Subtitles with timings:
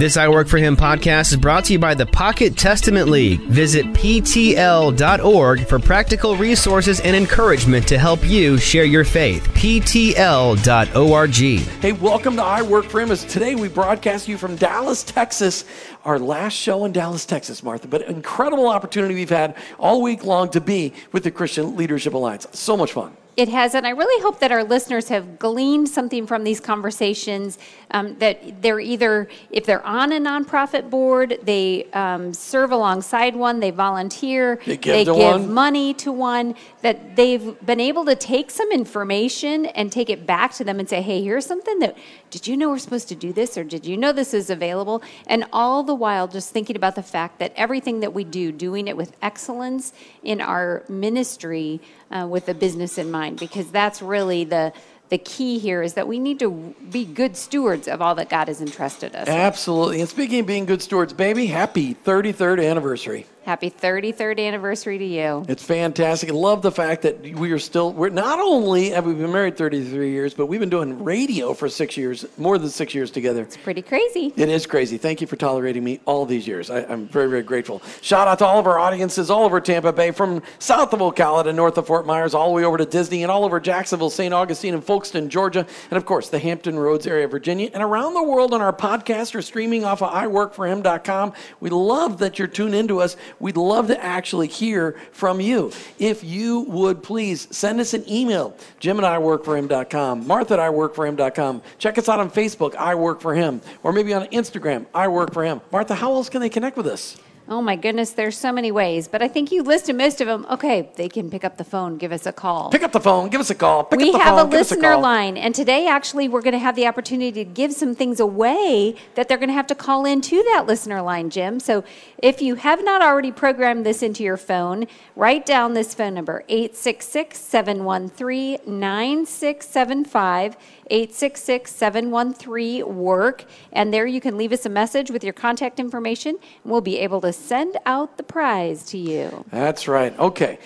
[0.00, 3.40] This I Work For Him podcast is brought to you by the Pocket Testament League.
[3.40, 9.42] Visit PTL.org for practical resources and encouragement to help you share your faith.
[9.48, 11.34] PTL.org.
[11.82, 13.10] Hey, welcome to I Work For Him.
[13.10, 15.64] As today we broadcast you from Dallas, Texas,
[16.04, 17.88] our last show in Dallas, Texas, Martha.
[17.88, 22.46] But incredible opportunity we've had all week long to be with the Christian Leadership Alliance.
[22.52, 23.14] So much fun.
[23.36, 27.58] It has, and I really hope that our listeners have gleaned something from these conversations.
[27.92, 33.58] Um, that they're either, if they're on a nonprofit board, they um, serve alongside one,
[33.60, 35.52] they volunteer, They give they to give one.
[35.52, 40.52] money to one, that they've been able to take some information and take it back
[40.54, 41.96] to them and say, hey, here's something that,
[42.30, 43.56] did you know we're supposed to do this?
[43.58, 45.02] Or did you know this is available?
[45.26, 48.86] And all the while just thinking about the fact that everything that we do, doing
[48.86, 51.80] it with excellence in our ministry
[52.10, 54.72] Uh, with the business in mind, because that's really the,
[55.10, 58.48] the key here is that we need to be good stewards of all that God
[58.48, 59.28] has entrusted us.
[59.28, 60.00] Absolutely.
[60.00, 63.26] And speaking of being good stewards, baby, happy 33rd anniversary.
[63.44, 65.44] Happy 33rd anniversary to you.
[65.48, 66.28] It's fantastic.
[66.28, 69.56] I love the fact that we are still, we're not only have we been married
[69.56, 73.42] 33 years, but we've been doing radio for six years, more than six years together.
[73.42, 74.34] It's pretty crazy.
[74.36, 74.98] It is crazy.
[74.98, 76.70] Thank you for tolerating me all these years.
[76.70, 77.80] I, I'm very, very grateful.
[78.02, 81.44] Shout out to all of our audiences all over Tampa Bay, from south of Ocala
[81.44, 84.10] to north of Fort Myers, all the way over to Disney, and all over Jacksonville,
[84.10, 84.34] St.
[84.34, 88.12] Augustine, and Folkston, Georgia, and of course the Hampton Roads area of Virginia, and around
[88.12, 91.32] the world on our podcast or streaming off of iWorkForHim.com.
[91.60, 93.16] We love that you're tuned into us.
[93.40, 95.72] We'd love to actually hear from you.
[95.98, 101.62] If you would please send us an email, Jim at iWorkForHim.com, Martha at iWorkForHim.com.
[101.78, 105.32] Check us out on Facebook, I Work For Him, or maybe on Instagram, I Work
[105.32, 105.60] For Him.
[105.72, 107.16] Martha, how else can they connect with us?
[107.52, 110.46] Oh my goodness, there's so many ways, but I think you listed most of them.
[110.48, 112.70] Okay, they can pick up the phone, give us a call.
[112.70, 113.82] Pick up the phone, give us a call.
[113.82, 115.00] Pick we up the have phone, a listener call.
[115.00, 118.94] line, and today actually we're going to have the opportunity to give some things away
[119.16, 121.58] that they're going to have to call into that listener line, Jim.
[121.58, 121.82] So
[122.18, 126.44] if you have not already programmed this into your phone, write down this phone number
[126.48, 130.56] 866 713 9675.
[130.90, 133.44] 866 713 WORK.
[133.72, 136.98] And there you can leave us a message with your contact information, and we'll be
[136.98, 139.44] able to send out the prize to you.
[139.50, 140.18] That's right.
[140.18, 140.58] Okay.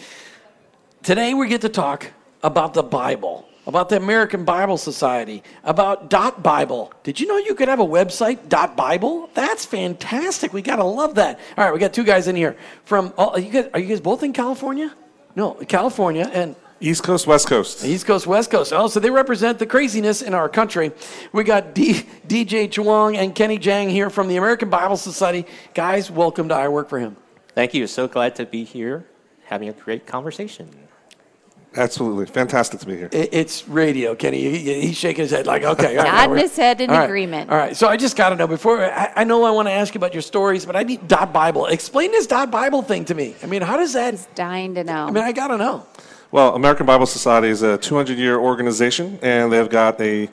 [1.03, 2.11] Today we get to talk
[2.43, 6.93] about the Bible, about the American Bible Society, about Dot Bible.
[7.03, 9.29] Did you know you could have a website, Dot Bible?
[9.35, 10.53] That's fantastic.
[10.53, 11.39] We gotta love that.
[11.59, 13.12] All right, we got two guys in here from.
[13.19, 14.95] Oh, you guys, are you guys both in California?
[15.37, 17.83] No, California and East Coast, West Coast.
[17.83, 18.71] East Coast, West Coast.
[18.75, 20.93] Oh, so they represent the craziness in our country.
[21.33, 25.47] We got D, DJ Chuang and Kenny Jang here from the American Bible Society.
[25.73, 27.17] Guys, welcome to I Work for Him.
[27.55, 27.87] Thank you.
[27.87, 29.06] So glad to be here
[29.47, 30.69] having a great conversation.
[31.75, 32.27] Absolutely.
[32.27, 33.09] Fantastic to be here.
[33.11, 34.41] It- It's radio, Kenny.
[34.43, 35.97] He- He's shaking his head like, okay.
[35.97, 37.50] all right, Nodding we're- his head in all right, agreement.
[37.50, 37.75] All right.
[37.75, 39.99] So I just got to know before I, I know I want to ask you
[39.99, 41.65] about your stories, but I need dot Bible.
[41.67, 43.34] Explain this dot Bible thing to me.
[43.43, 44.15] I mean, how does that?
[44.34, 45.06] Dying to know.
[45.06, 45.87] I mean, I got to know.
[46.34, 50.28] Well, American Bible Society is a 200 year organization, and they've got a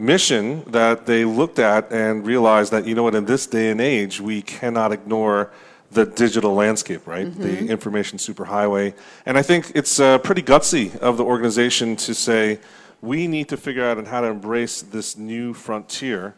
[0.00, 3.80] mission that they looked at and realized that, you know what, in this day and
[3.80, 5.52] age, we cannot ignore
[5.92, 7.32] the digital landscape, right?
[7.32, 8.94] The information superhighway.
[9.26, 12.58] And I think it's uh, pretty gutsy of the organization to say,
[13.00, 16.34] we need to figure out how to embrace this new frontier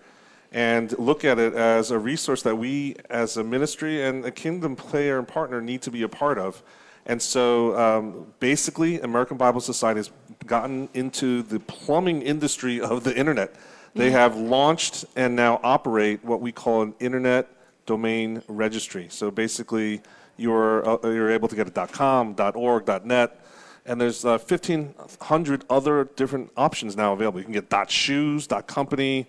[0.52, 4.76] and look at it as a resource that we, as a ministry and a kingdom
[4.76, 6.62] player and partner, need to be a part of.
[7.06, 10.10] And so um, basically, American Bible Society has
[10.46, 13.54] gotten into the plumbing industry of the internet.
[13.94, 17.48] They have launched and now operate what we call an internet
[17.86, 19.06] domain registry.
[19.08, 20.02] So basically,
[20.36, 23.40] you're, uh, you're able to get a .com, .org, .net,
[23.86, 27.38] and there's uh, 1,500 other different options now available.
[27.38, 29.26] You can get .shoes, .company,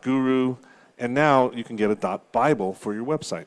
[0.00, 0.56] .guru,
[0.98, 3.46] and now you can get a .bible for your website.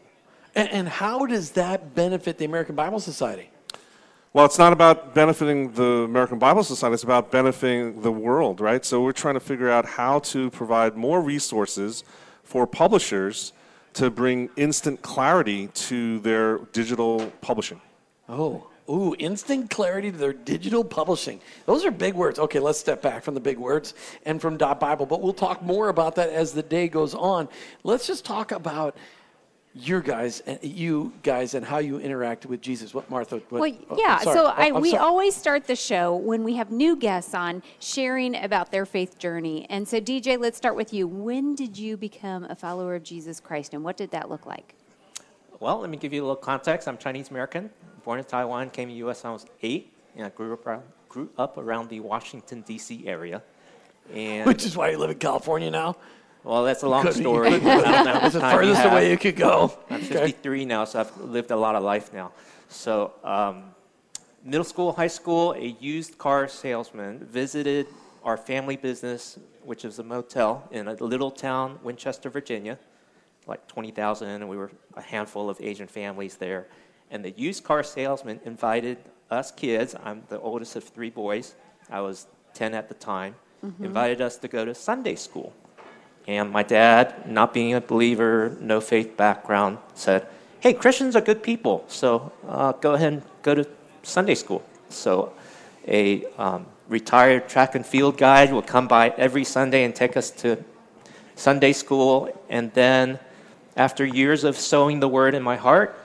[0.53, 3.50] And, and how does that benefit the American Bible Society?
[4.34, 8.86] Well, it's not about benefiting the American Bible Society, it's about benefiting the world, right?
[8.86, 12.06] So we're trying to figure out how to provide more resources
[12.41, 13.52] for publishers
[13.96, 17.82] to bring instant clarity to their digital publishing.
[18.29, 21.41] Oh, ooh, instant clarity to their digital publishing.
[21.66, 22.40] Those are big words.
[22.40, 23.96] Okay, let's step back from the big words
[24.26, 27.50] and from dot Bible, but we'll talk more about that as the day goes on.
[27.84, 28.96] Let's just talk about
[29.73, 32.94] your guys, and you guys, and how you interact with Jesus.
[32.94, 33.38] What Martha?
[33.50, 34.18] What, Well, oh, yeah.
[34.20, 34.23] I'm.
[34.23, 35.02] So Oh, I, we sorry.
[35.03, 39.66] always start the show when we have new guests on sharing about their faith journey.
[39.70, 41.08] And so, DJ, let's start with you.
[41.08, 44.76] When did you become a follower of Jesus Christ, and what did that look like?
[45.59, 46.88] Well, let me give you a little context.
[46.88, 47.70] I'm Chinese American,
[48.03, 49.23] born in Taiwan, came to the U.S.
[49.23, 53.08] when I was eight, and I grew up around, grew up around the Washington D.C.
[53.08, 53.41] area.
[54.14, 55.96] And Which is why you live in California now.
[56.43, 57.52] Well, that's a long Could- you story.
[57.52, 58.91] could- I don't know how That's much the time you furthest have.
[58.93, 59.73] away you could go.
[59.90, 60.08] I'm Okay.
[60.08, 62.32] 53 now, so I've lived a lot of life now.
[62.70, 63.64] So, um,
[64.43, 67.88] middle school, high school, a used car salesman visited
[68.23, 72.79] our family business, which is a motel in a little town, Winchester, Virginia,
[73.47, 76.67] like 20,000, and we were a handful of Asian families there.
[77.11, 78.97] And the used car salesman invited
[79.29, 81.55] us kids, I'm the oldest of three boys,
[81.90, 83.35] I was 10 at the time,
[83.79, 85.53] invited us to go to Sunday school.
[86.28, 90.28] And my dad, not being a believer, no faith background, said,
[90.59, 93.68] Hey, Christians are good people, so uh, go ahead and go to
[94.03, 94.64] Sunday school.
[94.90, 95.34] So
[95.88, 100.29] a um, retired track and field guide will come by every Sunday and take us
[100.29, 100.64] to
[101.35, 102.29] Sunday school.
[102.50, 103.20] And then,
[103.76, 105.97] after years of sowing the word in my heart,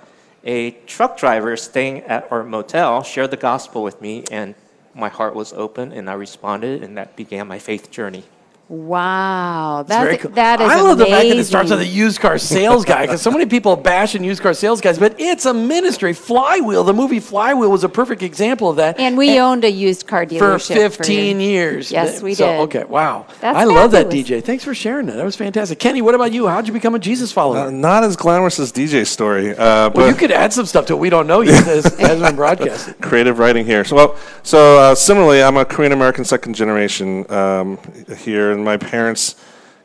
[0.44, 4.54] a truck driver staying at our motel shared the gospel with me, and
[4.94, 8.24] my heart was open, and I responded, and that began my faith journey.
[8.68, 10.32] Wow, that's cool.
[10.32, 13.02] that is I love the fact that it starts with a used car sales guy
[13.02, 16.12] because so many people bash in used car sales guys, but it's a ministry.
[16.12, 18.98] Flywheel, the movie Flywheel was a perfect example of that.
[18.98, 21.92] And we owned a used car dealership for 15 for years.
[21.92, 22.60] Yes, we So, did.
[22.62, 23.26] Okay, wow.
[23.40, 24.08] That's I love that.
[24.08, 24.42] DJ.
[24.42, 25.16] Thanks for sharing that.
[25.16, 25.78] That was fantastic.
[25.78, 26.48] Kenny, what about you?
[26.48, 27.58] How'd you become a Jesus follower?
[27.58, 30.86] Uh, not as glamorous as DJ story, uh, well, but you could add some stuff
[30.86, 30.96] to it.
[30.96, 33.00] We don't know yet as, as been broadcasted.
[33.00, 33.84] creative writing here.
[33.84, 37.78] So, well, so uh, similarly, I'm a Korean American second generation um,
[38.18, 39.36] here, and my parents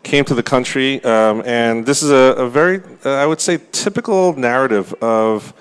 [0.02, 3.60] came to the country, um, and this is a, a very, uh, I would say,
[3.72, 5.54] typical narrative of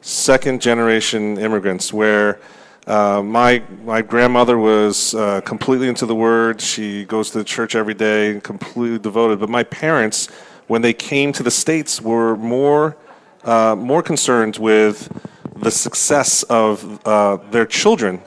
[0.00, 2.40] second generation immigrants, where
[2.86, 6.60] uh, my my grandmother was uh, completely into the Word.
[6.60, 9.38] She goes to the church every day, completely devoted.
[9.38, 10.28] But my parents,
[10.66, 12.96] when they came to the states, were more
[13.44, 15.08] uh, more concerned with
[15.56, 18.20] the success of uh, their children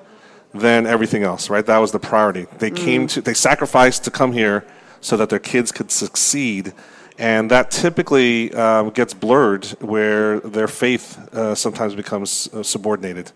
[0.57, 1.49] than everything else.
[1.49, 2.47] Right, that was the priority.
[2.59, 4.65] They came to they sacrificed to come here
[5.01, 6.73] so that their kids could succeed.
[7.19, 13.31] And that typically um, gets blurred where their faith uh, sometimes becomes uh, subordinated.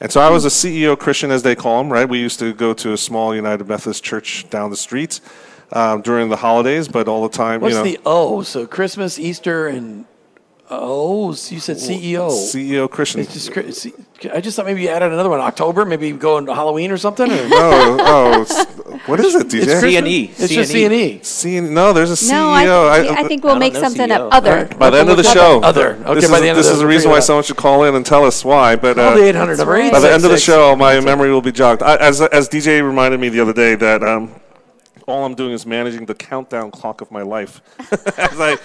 [0.00, 2.08] And so I was a CEO Christian, as they call them, right?
[2.08, 5.20] We used to go to a small United Methodist church down the street
[5.72, 7.84] um, during the holidays, but all the time, What's you know.
[7.84, 8.42] the O?
[8.42, 10.04] So Christmas, Easter, and
[10.70, 12.28] oh, so you said CEO.
[12.30, 13.20] CEO Christian.
[13.20, 13.92] It's just, cra- see-
[14.32, 15.40] I just thought maybe you added another one.
[15.40, 17.30] October, maybe go into Halloween or something.
[17.30, 17.48] Or?
[17.48, 18.66] no, oh, it's-
[19.06, 19.62] what is it, DJ?
[19.62, 20.04] It's Christmas.
[20.04, 20.24] C&E.
[20.38, 20.84] It's just C C&E.
[20.84, 21.20] and E.
[21.22, 22.30] C- no, there's a CEO.
[22.64, 24.26] No, I, I- I think we'll I make know something CEO.
[24.28, 24.34] up.
[24.34, 24.50] Other.
[24.50, 24.78] Alright.
[24.78, 25.60] by the end of the show.
[25.62, 25.96] Other.
[26.04, 27.16] Okay, this by is, the end of this the- is the we'll reason figure why
[27.16, 27.24] it out.
[27.24, 28.74] someone should call in and tell us why.
[28.76, 29.72] But Call uh, the 800 number.
[29.90, 30.42] by the end of the 866.
[30.42, 31.82] show, my memory will be jogged.
[31.82, 34.30] I, as as DJ reminded me the other day that um,
[35.06, 37.62] all I'm doing is managing the countdown clock of my life
[38.18, 38.58] as I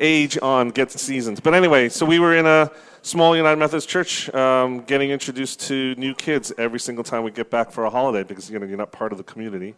[0.00, 1.40] age on, get seasons.
[1.40, 2.70] But anyway, so we were in a
[3.02, 7.50] small United Methodist church, um, getting introduced to new kids every single time we get
[7.50, 9.74] back for a holiday because you know you're not part of the community.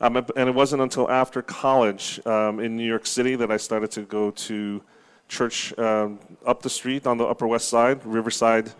[0.00, 3.90] Um, and it wasn't until after college um, in New York City that I started
[3.92, 4.82] to go to
[5.28, 8.72] church um, up the street on the Upper West Side, Riverside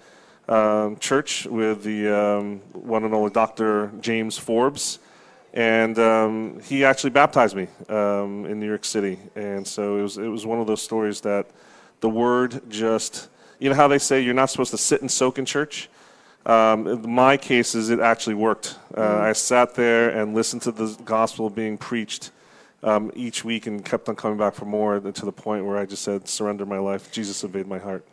[0.48, 3.92] um, Church, with the um, one and only Dr.
[4.00, 4.98] James Forbes.
[5.54, 9.18] And um, he actually baptized me um, in New York City.
[9.36, 11.46] And so it was, it was one of those stories that
[12.00, 13.28] the word just,
[13.60, 15.88] you know how they say you're not supposed to sit and soak in church?
[16.44, 18.76] Um, in my case is it actually worked.
[18.96, 22.32] Uh, I sat there and listened to the gospel being preached
[22.82, 25.86] um, each week and kept on coming back for more to the point where I
[25.86, 27.12] just said, surrender my life.
[27.12, 28.04] Jesus obeyed my heart.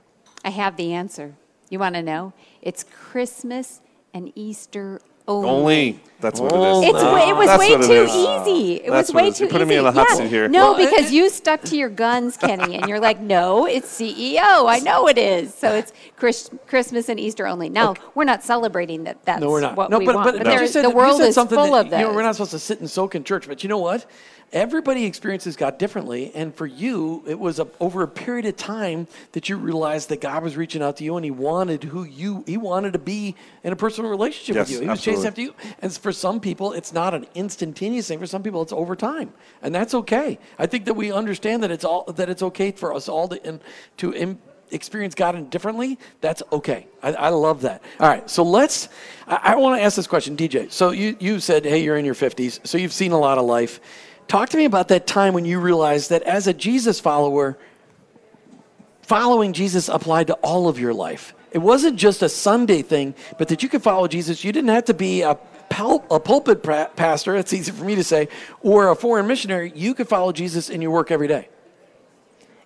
[0.45, 1.33] I have the answer.
[1.69, 2.33] You want to know?
[2.61, 3.81] It's Christmas
[4.13, 5.45] and Easter Oh.
[5.45, 5.61] only.
[5.91, 5.99] Only.
[6.19, 6.85] That's what it Only.
[6.87, 8.11] It's way, it was That's way what it too is.
[8.11, 8.73] easy.
[8.75, 9.37] It That's was what it way is.
[9.39, 10.15] too You're putting me in the hot Yeah.
[10.17, 10.47] seat here.
[10.47, 13.89] No, Well, because it- you stuck to your guns, Kenny, and you're like, no, it's
[13.89, 14.67] CEO.
[14.67, 15.51] I know it is.
[15.55, 17.69] So it's Chris, Christmas and Easter only.
[17.69, 19.17] Now we're not celebrating that.
[19.25, 19.75] That's No, we're not.
[19.75, 20.25] what no, we but, want.
[20.27, 21.89] but, But, but there- you said, the you world said is something full that, of
[21.89, 21.99] those.
[22.01, 24.05] You know, we're not supposed to sit and soak in church, but you know what?
[24.53, 29.07] Everybody experiences God differently, and for you, it was a, over a period of time
[29.31, 32.43] that you realized that God was reaching out to you, and He wanted who you
[32.45, 34.81] He wanted to be in a personal relationship Yes, with you.
[34.81, 38.19] He was chasing after you, and for some people, it's not an instantaneous thing.
[38.19, 39.31] For some people, it's over time,
[39.61, 40.37] and that's okay.
[40.59, 43.47] I think that we understand that it's all that it's okay for us all to
[43.47, 43.61] in,
[43.97, 44.11] to.
[44.11, 44.39] In,
[44.73, 46.87] experience God in differently, that's okay.
[47.03, 47.83] I, I love that.
[47.99, 48.87] All right, so let's.
[49.27, 50.71] I, I want to ask this question, DJ.
[50.71, 53.45] So you you said, hey, you're in your 50s, so you've seen a lot of
[53.45, 53.79] life.
[54.27, 57.57] Talk to me about that time when you realized that as a Jesus follower,
[59.01, 61.33] following Jesus applied to all of your life.
[61.51, 64.43] It wasn't just a Sunday thing, but that you could follow Jesus.
[64.43, 65.35] You didn't have to be a
[65.69, 67.35] pul- a pulpit pra- pastor.
[67.35, 68.29] It's easy for me to say,
[68.61, 69.73] or a foreign missionary.
[69.75, 71.49] You could follow Jesus in your work every day.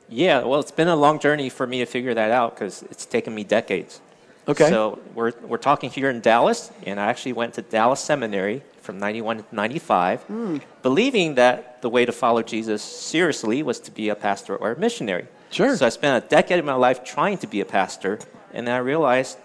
[0.08, 3.08] Yeah, well, it's been a long journey for me to figure that out because it's
[3.08, 4.02] taken me decades.
[4.48, 4.70] Okay.
[4.70, 9.00] So we're, we're talking here in Dallas, and I actually went to Dallas Seminary from
[9.00, 10.58] 91 to 95, Hmm.
[10.82, 14.80] believing that the way to follow Jesus seriously was to be a pastor or a
[14.80, 15.28] missionary.
[15.50, 15.76] Sure.
[15.76, 18.20] So I spent a decade of my life trying to be a pastor,
[18.54, 19.38] and then I realized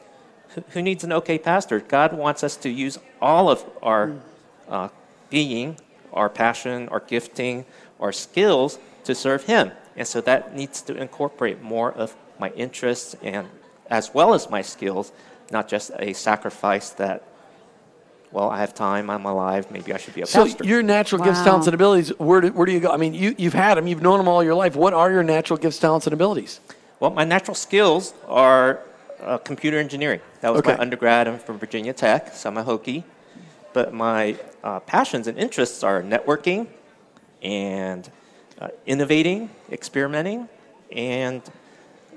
[0.54, 1.80] who, who needs an okay pastor?
[1.80, 4.12] God wants us to use all of our
[4.68, 4.88] uh,
[5.30, 5.76] being,
[6.12, 7.64] our passion, our gifting,
[8.00, 9.70] our skills to serve Him.
[9.96, 13.48] And so that needs to incorporate more of my interests and
[13.88, 15.12] as well as my skills,
[15.50, 17.22] not just a sacrifice that,
[18.32, 20.64] well, I have time, I'm alive, maybe I should be a So pastor.
[20.64, 22.10] So your natural gifts, talents, and abilities.
[22.18, 22.90] Where do, where do you go?
[22.90, 23.86] I mean, you you've had them.
[23.86, 24.76] You've known them all your life.
[24.76, 26.60] What are your natural gifts, talents, and abilities?
[27.00, 28.80] Well, my natural skills are
[29.20, 30.20] uh, computer engineering.
[30.42, 30.72] That was Okay.
[30.74, 31.26] my undergrad.
[31.28, 33.04] I'm from Virginia Tech, so I'm a Hokie.
[33.72, 36.66] But my uh, passions and interests are networking
[37.42, 38.08] and
[38.60, 40.48] uh, innovating, experimenting,
[40.92, 41.42] and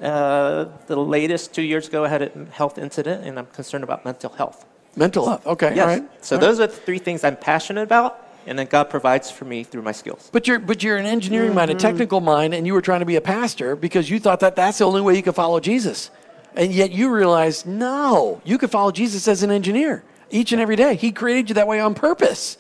[0.02, 4.04] uh, the latest two years ago, I had a health incident, and I'm concerned about
[4.04, 4.66] mental health.
[4.96, 5.46] Mental health.
[5.46, 5.76] Okay.
[5.76, 5.80] Yes.
[5.80, 6.24] All right.
[6.24, 9.46] So All those are the three things I'm passionate about, and then God provides for
[9.46, 10.30] me through my skills.
[10.32, 11.82] But you're but you're an engineering mind, a mm-hmm.
[11.82, 14.78] technical mind, and you were trying to be a pastor because you thought that that's
[14.78, 16.12] the only way you could follow Jesus,
[16.56, 20.76] and yet you realized no, you could follow Jesus as an engineer each and every
[20.76, 20.96] day.
[20.96, 22.58] He created you that way on purpose,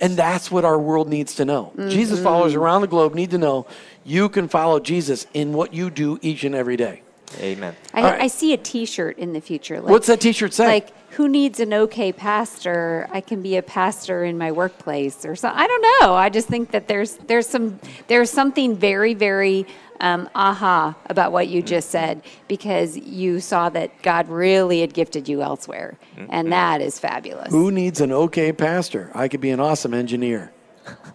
[0.00, 1.72] and that's what our world needs to know.
[1.76, 1.90] Mm-hmm.
[1.90, 3.66] Jesus followers around the globe need to know
[4.04, 7.01] you can follow Jesus in what you do each and every day.
[7.40, 7.74] Amen.
[7.94, 8.22] I, All right.
[8.22, 9.80] I see a T-shirt in the future.
[9.80, 10.66] Like, What's that T-shirt say?
[10.66, 13.06] Like, who needs an okay pastor?
[13.12, 15.60] I can be a pastor in my workplace, or something.
[15.60, 16.14] I don't know.
[16.14, 19.66] I just think that there's there's some there's something very very
[20.00, 25.28] um, aha about what you just said because you saw that God really had gifted
[25.28, 25.98] you elsewhere,
[26.30, 27.50] and that is fabulous.
[27.52, 29.10] Who needs an okay pastor?
[29.14, 30.52] I could be an awesome engineer.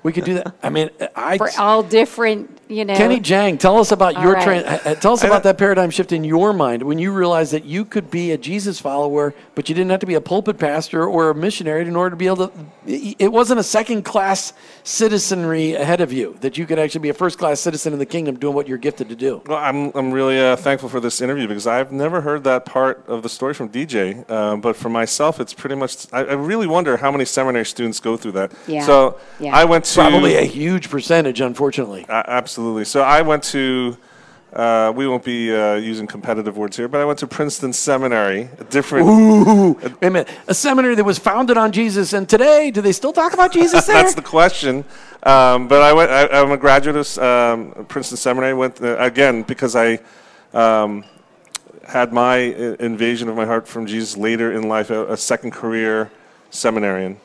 [0.04, 0.56] We could do that.
[0.64, 2.96] I mean, I For all different, you know.
[2.96, 4.64] Kenny Jang, tell us about All your right.
[4.64, 7.52] tran- uh, uh, tell us about that paradigm shift in your mind when you realized
[7.54, 10.60] that you could be a Jesus follower, but you didn't have to be a pulpit
[10.60, 12.54] pastor or a missionary in order to be able to.
[12.86, 17.14] It wasn't a second class citizenry ahead of you that you could actually be a
[17.14, 19.42] first class citizen in the kingdom doing what you're gifted to do.
[19.46, 23.04] Well, I'm, I'm really uh, thankful for this interview because I've never heard that part
[23.08, 24.30] of the story from DJ.
[24.30, 28.00] Um, but for myself, it's pretty much, I, I really wonder how many seminary students
[28.00, 28.54] go through that.
[28.68, 28.86] Yeah.
[28.86, 29.57] So Yeah.
[29.58, 29.96] I went to.
[29.96, 32.06] Probably a huge percentage, unfortunately.
[32.08, 32.86] Uh, absolutely.
[32.86, 33.98] So I went to.
[34.54, 38.50] Uh, we won't be uh, using competitive words here, but I went to Princeton Seminary,
[38.60, 39.08] a different.
[39.08, 40.30] Ooh, wait a minute.
[40.48, 43.86] A seminary that was founded on Jesus, and today, do they still talk about Jesus
[43.88, 43.96] there?
[44.04, 44.86] That's the question.
[45.24, 46.12] Um, but I went.
[46.12, 48.54] I, I'm a graduate of um, Princeton Seminary.
[48.54, 50.00] Went uh, again because I
[50.54, 51.04] um,
[51.84, 56.12] had my invasion of my heart from Jesus later in life, a, a second career
[56.52, 57.20] seminarian.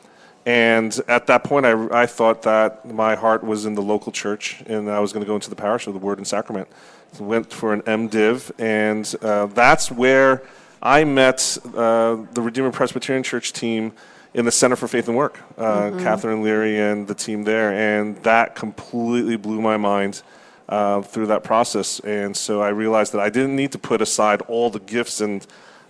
[0.45, 4.61] And at that point, I, I thought that my heart was in the local church,
[4.65, 6.67] and I was going to go into the parish of the Word and Sacrament.
[7.13, 10.43] So went for an MDiv, and uh, that's where
[10.81, 13.93] I met uh, the Redeemer Presbyterian Church team
[14.33, 18.17] in the Center for Faith and Work, uh, Katherine Leary and the team there, and
[18.23, 20.23] that completely blew my mind
[20.67, 21.99] uh, through that process.
[21.99, 25.45] And so I realized that I didn't need to put aside all the gifts and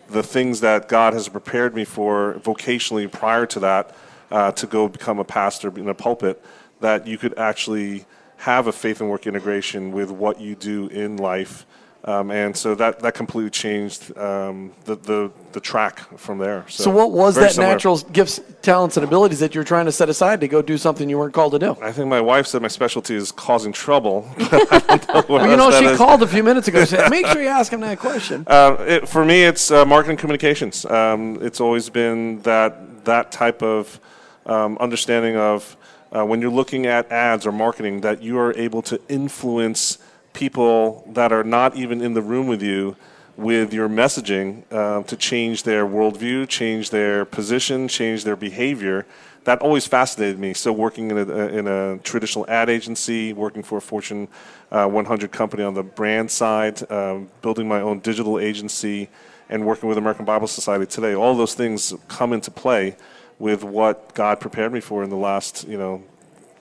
[0.10, 3.96] the things that God has prepared me for vocationally prior to that
[4.34, 6.44] uh, to go become a pastor in a pulpit,
[6.82, 8.06] that you could actually
[8.38, 11.66] have a faith and work integration with what you do in life.
[12.06, 16.66] Um, and so that, that completely changed um, the, the, the track from there.
[16.68, 17.72] So, what was that similar.
[17.72, 21.08] natural gifts, talents, and abilities that you're trying to set aside to go do something
[21.08, 21.78] you weren't called to do?
[21.82, 24.30] I think my wife said my specialty is causing trouble.
[24.38, 25.98] Know Well, you know, she is.
[25.98, 26.84] called a few minutes ago.
[26.86, 30.18] Said, "Make sure you ask him that question." Uh, it, for me, it's uh, marketing
[30.18, 30.86] communications.
[30.86, 34.00] Um, it's always been that that type of
[34.46, 35.78] um, understanding of
[36.16, 39.98] uh, when you're looking at ads or marketing, that you are able to influence
[40.34, 42.96] people that are not even in the room with you
[43.36, 49.06] with your messaging uh, to change their worldview, change their position, change their behavior.
[49.46, 50.54] That always fascinated me.
[50.54, 54.28] So, working in a, in a traditional ad agency, working for a Fortune
[54.72, 59.10] uh, 100 company on the brand side, um, building my own digital agency,
[59.50, 62.96] and working with American Bible Society today, all those things come into play
[63.40, 66.04] with what God prepared me for in the last, you know,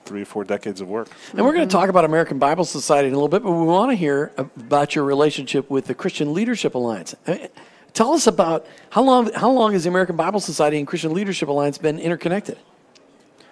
[0.05, 1.09] three or four decades of work.
[1.31, 1.81] And we're going to mm-hmm.
[1.81, 4.95] talk about American Bible Society in a little bit, but we want to hear about
[4.95, 7.15] your relationship with the Christian Leadership Alliance.
[7.25, 7.47] I mean,
[7.93, 11.47] Tell us about how long how long has the American Bible Society and Christian Leadership
[11.47, 12.57] Alliance been interconnected?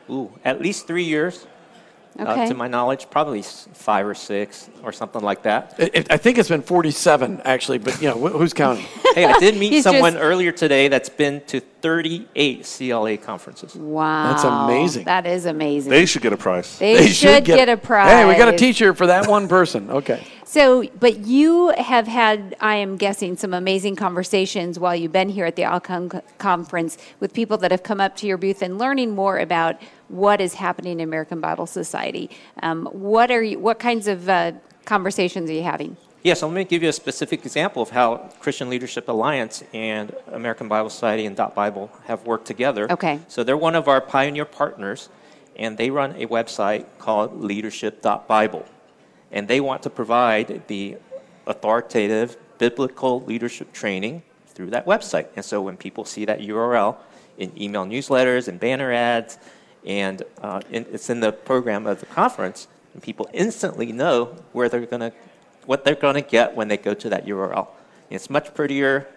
[0.10, 1.46] Ooh, at least three years,
[2.20, 5.76] uh, to my knowledge, probably five or six or something like that.
[5.80, 8.86] I- I I think it's been 47 actually, but you know wh- who's counting?
[9.16, 13.76] hey, I did meet someone just- earlier today that's been to 38 CLA conferences.
[13.76, 14.32] Wow.
[14.32, 15.06] That's amazing.
[15.06, 15.90] That is amazing.
[15.90, 16.78] They should get a price.
[16.78, 18.12] They should, get, a prize.
[18.12, 19.90] Hey, we got a teacher for that one person.
[19.90, 20.26] Okay.
[20.52, 25.46] So, but you have had, I am guessing, some amazing conversations while you've been here
[25.46, 29.16] at the Alcon conference with people that have come up to your booth and learning
[29.16, 32.30] more about what is happening in American Bible Society.
[32.62, 33.60] Um, what are you?
[33.60, 34.52] What kinds of uh,
[34.84, 35.96] conversations are you having?
[36.22, 40.14] Yes, so let me give you a specific example of how Christian Leadership Alliance and
[40.34, 42.92] American Bible Society and Dot Bible have worked together.
[42.92, 43.22] Okay.
[43.30, 45.08] So they're one of our pioneer partners,
[45.56, 48.66] and they run a website called leadership.bible.
[49.32, 50.98] And they want to provide the
[51.48, 55.28] authoritative biblical leadership training through that website.
[55.36, 56.98] And so when people see that URL
[57.38, 59.38] in email newsletters and banner ads,
[59.86, 64.70] and uh, in, it's in the program of the conference, and people instantly know where
[64.70, 65.14] they're going to
[65.66, 67.68] what they're going to get when they go to that URL.
[68.10, 69.08] It's much prettier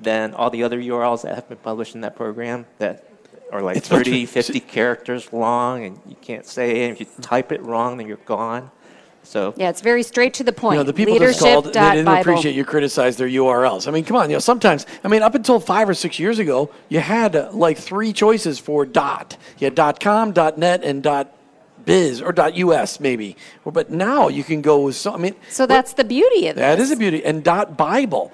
[0.00, 3.08] than all the other URLs that have been published in that program that
[3.50, 6.92] are like It's 30, 50 characters long, and you can't say it.
[6.92, 8.70] If you type it wrong, then you're gone.
[9.26, 10.74] So Yeah, it's very straight to the point.
[10.74, 12.20] You know, the people just called, they didn't Leadership.bible.
[12.20, 13.88] appreciate you criticize their URLs.
[13.88, 16.38] I mean, come on, you know, sometimes, I mean, up until five or six years
[16.38, 19.36] ago, you had uh, like three choices for dot.
[19.58, 21.32] You had dot com, dot net, and dot
[21.84, 23.36] biz or dot us maybe.
[23.64, 26.60] But now you can go with so, I mean, So that's the beauty of it.
[26.60, 27.24] that is a beauty.
[27.24, 28.32] And dot Bible.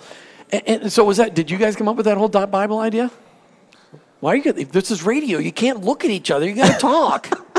[0.51, 2.81] And, and so was that, did you guys come up with that whole dot Bible
[2.81, 3.11] idea?
[4.21, 6.79] Why are you, this is radio, you can't look at each other, you got to
[6.79, 7.49] talk.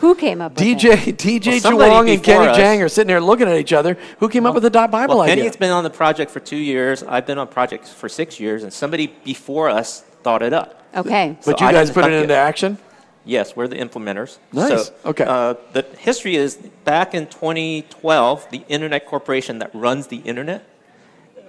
[0.00, 0.78] Who came up with it?
[0.78, 3.96] DJ, DJ Well, somebody and Kenny us- Jang are sitting there looking at each other.
[4.20, 5.36] Who came up with the dot Bible Well, idea?
[5.36, 7.02] Kenny's been on the project for two years.
[7.02, 10.82] I've been on projects for six years, and somebody before us thought it up.
[10.96, 11.36] Okay.
[11.44, 12.78] But you I guys put it touch into action?
[13.24, 14.38] Yes, we're the implementers.
[14.52, 14.86] Nice.
[14.86, 15.24] So, Okay.
[15.24, 20.64] Uh, the history is back in 2012, the Internet Corporation that runs the Internet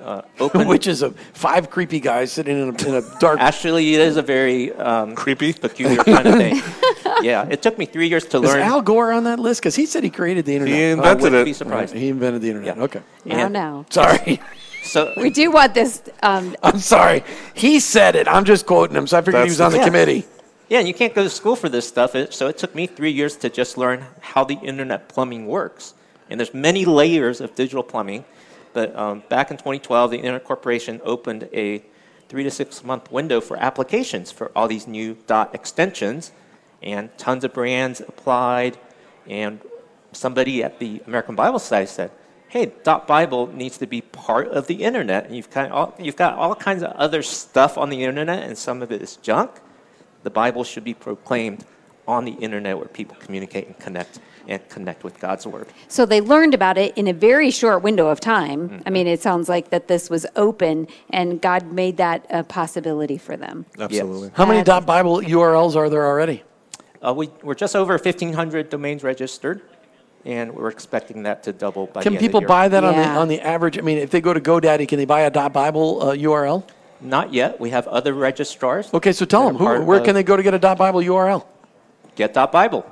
[0.02, 0.68] uh, opened.
[0.68, 3.40] Which is a five creepy guys sitting in a, in a dark.
[3.40, 5.54] Actually, it is a very um, Creepy.
[5.54, 6.62] peculiar kind of thing.
[7.22, 8.46] yeah, it took me three years to learn.
[8.50, 8.62] Is learn.
[8.64, 9.62] Al Gore on that list?
[9.62, 10.76] Because he said he created the internet.
[10.76, 11.46] He Oh, invented wouldn't it.
[11.46, 11.56] be right.
[11.56, 11.94] surprised.
[11.96, 12.78] He invented the internet.
[12.78, 12.84] Yeah.
[12.84, 13.02] Okay.
[13.26, 13.86] No, And no.
[13.90, 14.40] Sorry.
[14.82, 16.02] So We do want this.
[16.24, 17.24] Um, I'm sorry.
[17.54, 18.30] He said it.
[18.30, 19.08] I'm just quoting him.
[19.08, 20.24] So I figured he That's was on the the- committee.
[20.70, 22.16] Yeah, and you can't go to school for this stuff.
[22.16, 25.96] It, so it took me three years to just learn how the internet plumbing works.
[26.30, 28.24] And there's many layers of digital plumbing.
[28.72, 31.84] But um, back in 2012, the Internet Corporation opened a
[32.30, 36.32] three to six month window for applications for all these new dot extensions,
[36.82, 38.78] and tons of brands applied.
[39.28, 39.60] And
[40.12, 42.12] somebody at the American Bible Society said,
[42.48, 46.16] "Hey, dot Bible needs to be part of the internet, and you've kind of, you've
[46.16, 49.52] got all kinds of other stuff on the internet, and some of it is junk."
[50.24, 51.66] the Bible should be proclaimed
[52.08, 55.68] on the internet where people communicate and connect and connect with God's word.
[55.88, 58.70] so they learned about it in a very short window of time.
[58.70, 58.82] Mm-hmm.
[58.88, 63.20] I mean, it sounds like that this was open and God made that a possibility
[63.20, 63.68] for them.
[63.80, 64.32] Absolutely.
[64.34, 66.42] How many dot Bible URLs are there already?
[67.06, 69.62] Uh, we, we're just over 1,500 domains registered,
[70.26, 72.48] and we're expecting that to double by Can the end people of the year.
[72.48, 73.18] buy that on the Yeah.
[73.20, 73.78] on the average?
[73.78, 76.64] I mean, if they go to GoDaddy, can they buy a dot Bible uh, URL?
[77.02, 77.58] Not yet.
[77.60, 78.94] We have other registrars.
[78.94, 80.54] Okay, so tell that them are who, part where of can they go to get
[80.54, 81.46] a dot Bible URL?
[82.16, 82.86] Get.Bible.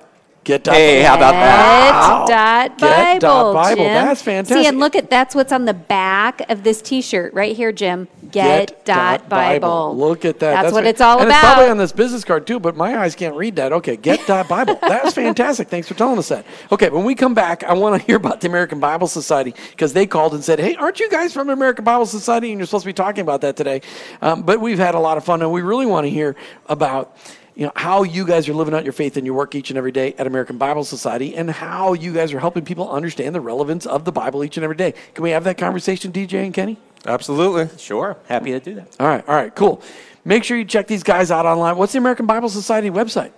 [0.48, 2.26] Get dot Hey, how about that?
[2.26, 3.84] Get dot Get dot Bible, Bible.
[3.84, 3.94] Jim.
[3.94, 4.64] That's fantastic.
[4.64, 8.08] See, and look at that's what's on the back of this T-shirt right here, Jim.
[8.32, 9.98] Get, dot Bible.
[9.98, 10.62] Look at that.
[10.62, 11.44] That's, what fa- it's all and about.
[11.44, 13.74] It's probably on this business card too, but my eyes can't read that.
[13.74, 14.76] Okay, get dot Bible.
[14.82, 15.68] That's fantastic.
[15.68, 16.46] Thanks for telling us that.
[16.72, 19.92] Okay, when we come back, I want to hear about the American Bible Society because
[19.92, 22.68] they called and said, "Hey, aren't you guys from the American Bible Society?" And you're
[22.68, 23.82] supposed to be talking about that today.
[24.22, 27.18] Um, but we've had a lot of fun, and we really want to hear about
[27.58, 29.78] you know how you guys are living out your faith in your work each and
[29.80, 33.42] every day at American Bible Society, and how you guys are helping people understand the
[33.42, 34.94] relevance of the Bible each and every day.
[35.16, 36.78] Can we have that conversation, DJ and Kenny?
[37.08, 37.76] Absolutely.
[37.80, 38.16] Sure.
[38.28, 38.96] Happy to do that.
[39.00, 39.82] All right, all right, cool.
[40.24, 41.78] Make sure you check these guys out online.
[41.78, 43.32] What's the American Bible Society website?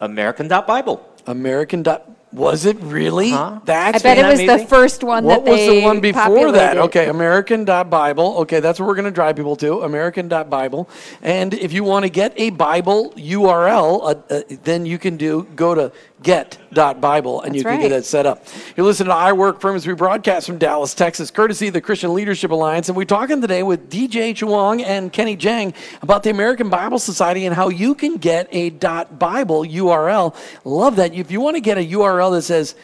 [0.00, 1.04] American.Bible.
[1.26, 1.84] American.
[2.32, 3.30] Dot, was it really?
[3.30, 3.60] Huh?
[3.64, 6.52] That's I bet it was the first one What that was the one before populated.
[6.52, 6.78] that?
[6.78, 8.38] Okay, American Bible.
[8.38, 9.82] Okay, that's what we're going to drive people to.
[9.82, 10.88] American Bible.
[11.22, 15.46] And if you want to get a Bible URL, uh, uh, then you can do
[15.56, 15.92] go to
[16.22, 17.98] get.bible and you That's can get right.
[17.98, 18.44] it set up.
[18.76, 19.80] You're listening to I Work For Him.
[19.86, 22.88] We broadcast from Dallas, Texas, courtesy of the Christian Leadership Alliance.
[22.88, 27.46] And we're talking today with DJ Chuang and Kenny Jang about the American Bible Society
[27.46, 30.34] and how you can get a dot .bible URL.
[30.64, 31.14] Love that.
[31.14, 32.74] If you want to get a URL that says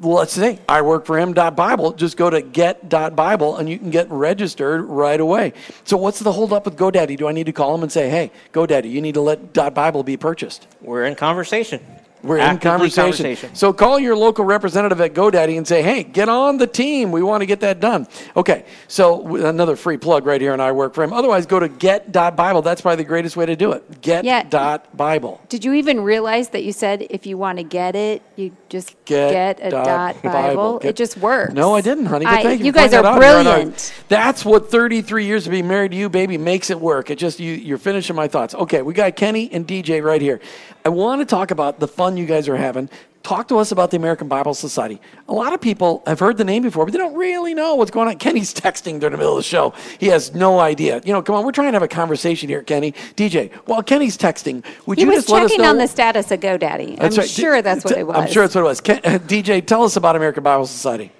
[0.00, 1.92] well, let's say I work for him.bible.
[1.92, 5.52] Just go to get.bible and you can get registered right away.
[5.84, 7.16] So, what's the holdup with GoDaddy?
[7.16, 10.02] Do I need to call them and say, hey, GoDaddy, you need to let .bible
[10.02, 10.66] be purchased?
[10.80, 11.80] We're in conversation.
[12.22, 13.02] We're in conversation.
[13.02, 13.54] conversation.
[13.54, 17.12] So call your local representative at GoDaddy and say, hey, get on the team.
[17.12, 18.06] We want to get that done.
[18.36, 21.12] Okay, so another free plug right here on I Work For Him.
[21.12, 22.62] Otherwise, go to get.bible.
[22.62, 24.00] That's probably the greatest way to do it.
[24.00, 25.40] Get.bible.
[25.48, 28.94] Did you even realize that you said if you want to get it, you just
[29.04, 30.32] Get get, a dot dot Bible.
[30.32, 30.78] Bible?
[30.80, 31.54] Get- it just works.
[31.54, 32.24] No, I didn't, honey.
[32.24, 32.66] But I- thank you.
[32.66, 33.94] You guys are that out here on our- brilliant.
[34.08, 37.10] That's what 33 years of being married to you, baby, makes it work.
[37.10, 38.54] It just you, you're finishing my thoughts.
[38.54, 40.40] Okay, we got Kenny and DJ right here.
[40.88, 42.88] I want to talk about the fun you guys are having.
[43.22, 45.02] Talk to us about the American Bible Society.
[45.28, 47.90] A lot of people have heard the name before, but they don't really know what's
[47.90, 48.16] going on.
[48.16, 49.74] Kenny's texting during the middle of the show.
[50.00, 51.02] He has no idea.
[51.04, 52.92] You know, come on, we're trying to have a conversation here, Kenny.
[53.16, 55.42] DJ, while Kenny's texting, would He you just let us know?
[55.42, 56.96] was checking on the status of GoDaddy.
[57.02, 57.28] I'm right.
[57.28, 58.16] sure that's what it was.
[58.16, 58.80] I'm sure that's what it was.
[58.80, 61.12] Ken, uh, DJ, tell us about American Bible Society.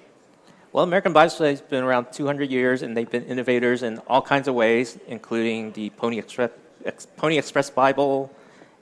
[0.73, 4.23] Well, American Bible Society has been around 200 years, and they've been innovators in all
[4.23, 6.49] kinds of ways, including the Pony Express,
[6.85, 8.31] Ex, Pony Express Bible,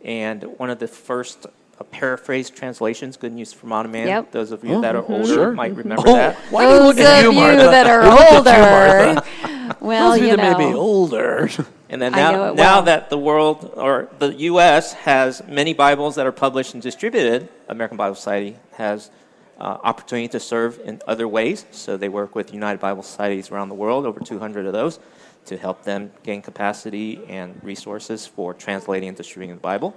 [0.07, 4.07] and one of the first uh, paraphrased translations, Good News for Modern Man.
[4.07, 4.31] Yep.
[4.31, 5.51] Those of you that are older sure.
[5.51, 6.35] might remember Oh, that.
[6.49, 7.63] why do you Those look at of you, you Martha?
[7.69, 11.49] that are We looked you, older, well, Those of you you that may be older.
[11.89, 12.81] And then now, know now well.
[12.83, 14.91] that the world or the U.S.
[14.91, 19.09] has many Bibles that are published and distributed, American Bible Society has
[19.57, 21.65] uh, opportunity to serve in other ways.
[21.71, 24.99] So they work with United Bible Societies around the world, over 200 of those,
[25.47, 29.95] to help them gain capacity and resources for translating and distributing the Bible.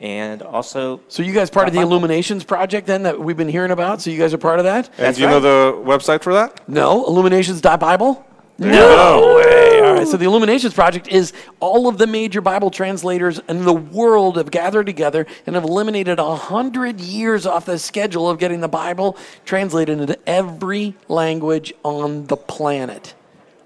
[0.00, 1.92] And also, So you guys part of the Bible.
[1.92, 4.00] Illuminations project then that we've been hearing about?
[4.02, 4.90] So you guys are part of that?
[4.98, 6.66] And do you know the website for that?
[6.68, 8.26] No, Illuminations.bible?
[8.58, 9.80] No way.
[9.80, 10.06] All right.
[10.06, 14.50] So the Illuminations Project is all of the major Bible translators in the world have
[14.50, 19.16] gathered together and have eliminated a hundred years off the schedule of getting the Bible
[19.44, 23.14] translated into every language on the planet.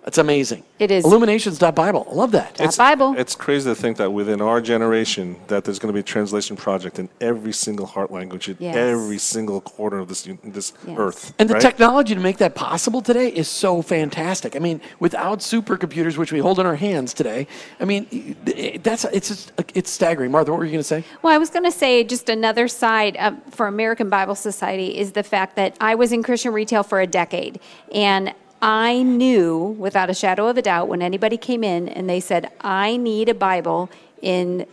[0.07, 0.63] That's amazing.
[0.79, 1.05] It is.
[1.05, 2.07] Illuminations.bible.
[2.09, 2.55] I love that.
[2.55, 3.17] Dot Bible.
[3.19, 6.55] It's crazy to think that within our generation that there's going to be a translation
[6.55, 8.77] project in every single heart language in Yes.
[8.77, 10.97] every single corner of this this Yes.
[10.97, 11.35] earth.
[11.41, 11.61] And the right?
[11.61, 14.55] technology to make that possible today is so fantastic.
[14.55, 17.49] I mean, without supercomputers, which we hold in our hands today,
[17.81, 18.37] I mean,
[18.85, 20.31] that's it's just, it's staggering.
[20.31, 21.03] Martha, what were you going to say?
[21.23, 25.11] Well, I was going to say just another side um, for American Bible Society is
[25.13, 27.59] the fact that I was in Christian retail for a decade,
[27.93, 32.21] and I knew without a shadow of a doubt when anybody came in and they
[32.21, 33.91] said, "I need a Bible
[34.23, 34.67] in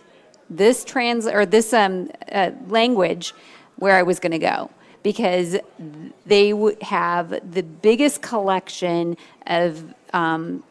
[0.50, 3.34] this trans or this um, uh, language,"
[3.78, 4.70] where I was going to go.
[5.02, 5.58] Because
[6.26, 10.64] they would have the biggest collection of um,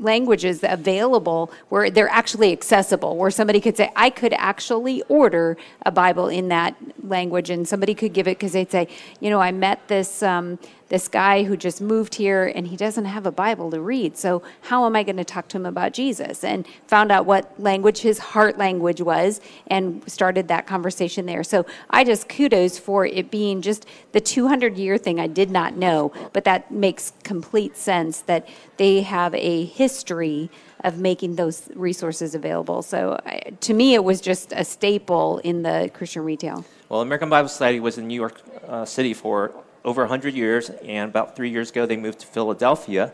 [0.00, 5.90] languages available where they're actually accessible, where somebody could say, I could actually order a
[5.90, 8.88] Bible in that language, and somebody could give it because they'd say,
[9.20, 10.58] you know, I met this um,
[10.90, 14.42] this guy who just moved here and he doesn't have a Bible to read, so
[14.62, 16.44] how am I going to talk to him about Jesus?
[16.44, 21.44] And found out what language his heart language was, and started that conversation there.
[21.44, 25.20] So I just kudos for it being just the 200 year thing.
[25.20, 30.50] I did not know, but that makes complete sense that they have a history
[30.82, 32.82] of making those resources available.
[32.82, 36.64] So I, to me, it was just a staple in the Christian retail.
[36.88, 39.52] well, American Bible Society was in New York uh, City for
[39.84, 43.12] over 100 years, and about three years ago, they moved to Philadelphia,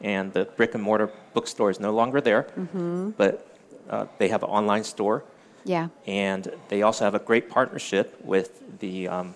[0.00, 2.46] and the brick and mortar bookstore is no longer there,
[3.18, 3.46] but
[3.90, 5.24] uh, they have an online store.
[5.64, 5.88] Yeah.
[6.06, 9.34] and they also have a great partnership with the um,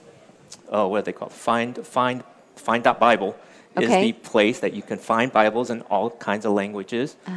[0.69, 1.33] oh what do they call it?
[1.35, 2.23] find find
[2.55, 3.35] find dot bible
[3.81, 7.33] is the place that you can find bibles in all kinds of languages Ah.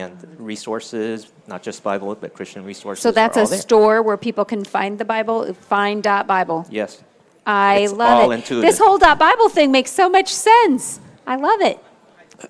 [0.00, 3.58] and resources not just bible but christian resources So that's are a there.
[3.66, 6.66] store where people can find the Bible, find dot Bible.
[6.70, 7.02] yes
[7.46, 8.36] I It's love all it.
[8.36, 8.62] intuitive.
[8.62, 11.00] This whole dot Bible thing makes so much sense.
[11.26, 11.78] I love it.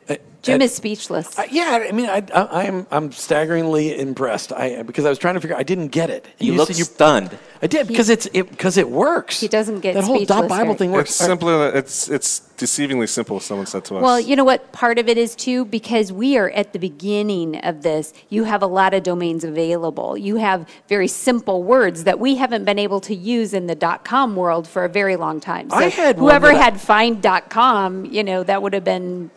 [0.09, 1.39] Uh, Jim is speechless.
[1.39, 4.53] Uh, yeah, I mean, I, I, I'm I'm staggeringly impressed.
[4.53, 5.57] I because I was trying to figure.
[5.57, 6.27] I didn't get it.
[6.39, 9.41] And you, look said you- stunned I did because it's it because it works.
[9.41, 10.79] He doesn't get that whole dot Bible right?
[10.79, 11.11] thing works.
[11.11, 11.71] It's simpler.
[11.71, 13.41] It's it's deceivingly simple.
[13.41, 14.03] Someone said to us.
[14.03, 15.65] Well, you know what part of it is too?
[15.65, 18.13] Because we are at the beginning of this.
[18.29, 20.19] You have a lot of domains available.
[20.19, 24.05] You have very simple words that we haven't been able to use in the dot
[24.05, 25.71] com world for a very long time.
[25.71, 29.31] So I had one whoever that I- had find.com, you know, that would have been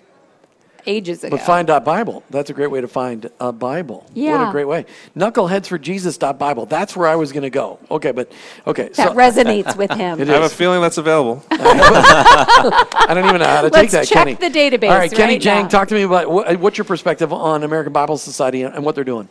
[0.85, 1.35] ages ago.
[1.35, 2.23] But find dot Bible.
[2.29, 4.05] That's a great way to find a Bible.
[4.13, 4.37] Yeah.
[4.37, 4.85] What a great way.
[5.15, 6.65] Knuckleheads for Jesus Bible.
[6.65, 7.79] That's where I was going to go.
[7.89, 8.31] Okay, but
[8.65, 8.89] okay.
[8.89, 10.19] that so resonates with him.
[10.27, 11.43] It I have a feeling that's available.
[11.51, 14.33] I don't even know how to take Let's that, check Kenny.
[14.33, 15.69] the database All right, Kenny right Jang, now.
[15.69, 18.95] talk to me about what, what's your perspective on American Bible Society and, and what
[18.95, 19.29] they're doing.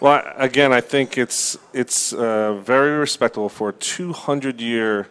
[0.00, 5.08] Well, again, I think it's it's uh, very respectable for a 200 year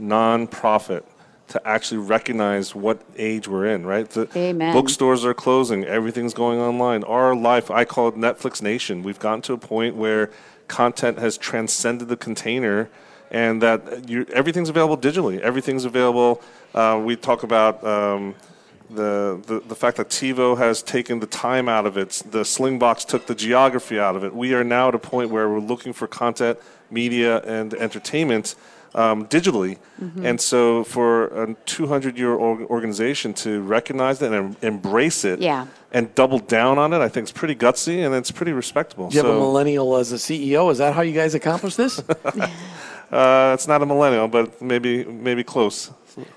[0.00, 1.04] nonprofit
[1.48, 3.86] to actually recognize what age we're in.
[3.86, 4.72] Right, the Amen.
[4.72, 7.04] bookstores are closing, everything's going online.
[7.04, 9.02] Our life, I call it Netflix Nation.
[9.02, 10.30] We've gotten to a point where
[10.68, 12.88] content has transcended the container.
[13.30, 15.40] and that you, everything's available digitally.
[15.40, 16.40] Everything's available.
[16.74, 17.84] Uh, we talk about.
[17.84, 18.34] Um,
[18.90, 23.06] the, the, the fact that TiVo has taken the time out of it, the Slingbox
[23.06, 24.34] took the geography out of it.
[24.34, 26.58] We are now at a point where we're looking for content,
[26.90, 28.54] media, and entertainment
[28.94, 29.78] um, digitally.
[30.00, 30.26] Mm-hmm.
[30.26, 35.66] And so, for a 200 year organization to recognize it and em- embrace it Yeah.
[35.92, 39.08] and double down on it, I think it's pretty gutsy and it's pretty respectable.
[39.08, 40.70] Do you have a millennial as a CEO?
[40.70, 41.98] Is that how you guys accomplish this?
[43.10, 45.90] uh, it's not a millennial, but maybe maybe close.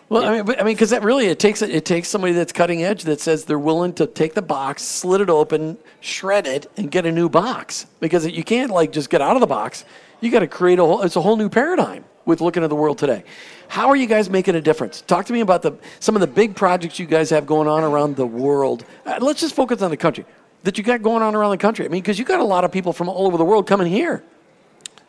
[0.09, 2.51] Well, I mean, but, I mean, because that really it takes it takes somebody that's
[2.51, 6.69] cutting edge that says they're willing to take the box, slit it open, shred it,
[6.77, 7.85] and get a new box.
[7.99, 9.85] Because you can't like just get out of the box.
[10.19, 11.03] You got to create a whole.
[11.03, 13.23] It's a whole new paradigm with looking at the world today.
[13.69, 15.01] How are you guys making a difference?
[15.01, 17.83] Talk to me about the some of the big projects you guys have going on
[17.83, 18.85] around the world.
[19.05, 20.25] Uh, let's just focus on the country
[20.63, 21.85] that you got going on around the country.
[21.85, 23.87] I mean, because you got a lot of people from all over the world coming
[23.87, 24.23] here.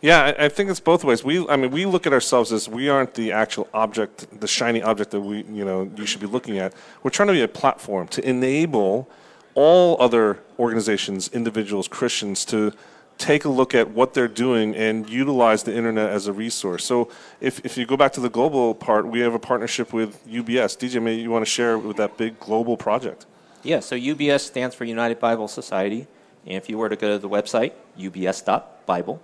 [0.00, 1.24] Yeah, I, I think it's both ways.
[1.24, 4.80] We, I mean, we look at ourselves as we aren't the actual object, the shiny
[4.80, 6.72] object that we, you know, you should be looking at.
[7.02, 9.10] We're trying to be a platform to enable
[9.54, 12.72] all other organizations, individuals, Christians to
[13.18, 16.84] take a look at what they're doing and utilize the internet as a resource.
[16.84, 20.24] So, if, if you go back to the global part, we have a partnership with
[20.26, 20.78] UBS.
[20.78, 23.26] DJ, maybe you want to share with that big global project?
[23.64, 26.06] Yeah, so UBS stands for United Bible Society.
[26.46, 29.20] And if you were to go to the website, ubs.bible,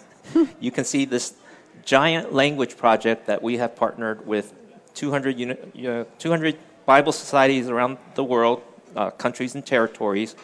[0.60, 1.34] you can see this
[1.84, 4.54] giant language project that we have partnered with
[4.94, 8.62] 200, uni- uh, 200 Bible societies around the world,
[8.94, 10.36] uh, countries and territories.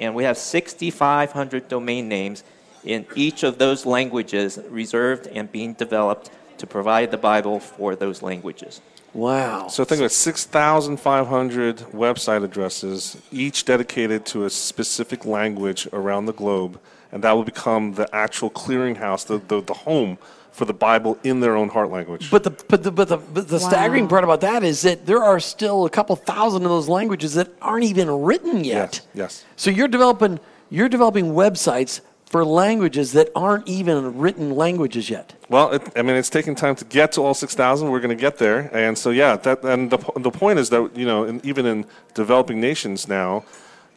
[0.00, 2.42] And we have 6,500 domain names
[2.82, 8.22] in each of those languages reserved and being developed to provide the Bible for those
[8.22, 8.80] languages.
[9.12, 9.68] Wow.
[9.68, 16.80] So think about 6,500 website addresses, each dedicated to a specific language around the globe,
[17.12, 20.16] and that will become the actual clearinghouse, the, the, the home
[20.52, 22.30] for the Bible in their own heart language.
[22.30, 25.22] But the but the but the, but the staggering part about that is that there
[25.22, 29.02] are still a couple thousand of those languages that aren't even written yet.
[29.14, 29.44] Yes, yes.
[29.56, 35.34] So you're developing you're developing websites for languages that aren't even written languages yet.
[35.48, 37.90] Well, it, I mean, it's taking time to get to all 6,000.
[37.90, 38.70] We're going to get there.
[38.72, 41.86] And so, yeah, that, and the, the point is that, you know, in, even in
[42.14, 43.44] developing nations now,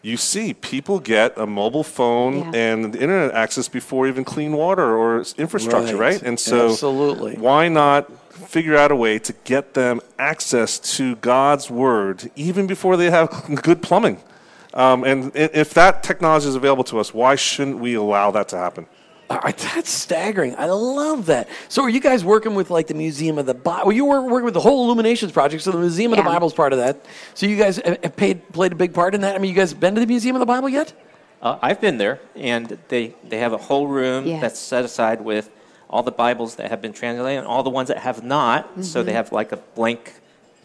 [0.03, 2.51] you see people get a mobile phone Yeah.
[2.59, 6.13] and internet access before even clean water or infrastructure, Right.
[6.15, 6.21] right?
[6.21, 7.35] And so, Absolutely.
[7.35, 8.11] why not
[8.47, 13.29] figure out a way to get them access to God's word even before they have
[13.63, 14.17] good plumbing?
[14.73, 18.57] Um, and if that technology is available to us, why shouldn't we allow that to
[18.57, 18.87] happen?
[19.29, 20.55] All right, that's staggering.
[20.57, 21.47] I love that.
[21.69, 23.87] So, are you guys working with like the Museum of the Bible?
[23.87, 26.47] Well, you were working with the whole Illuminations project, so the Museum of the Bible
[26.47, 27.03] is part of that.
[27.33, 29.35] So, you guys have have paid played a big part in that.
[29.35, 30.93] I mean, you guys have been to the Museum of the Bible yet?
[31.41, 34.41] Uh, I've been there, and they, they have a whole room Yes.
[34.41, 35.49] that's set aside with
[35.89, 38.83] all the Bibles that have been translated and all the ones that have not.
[38.85, 40.13] So they have like a blank,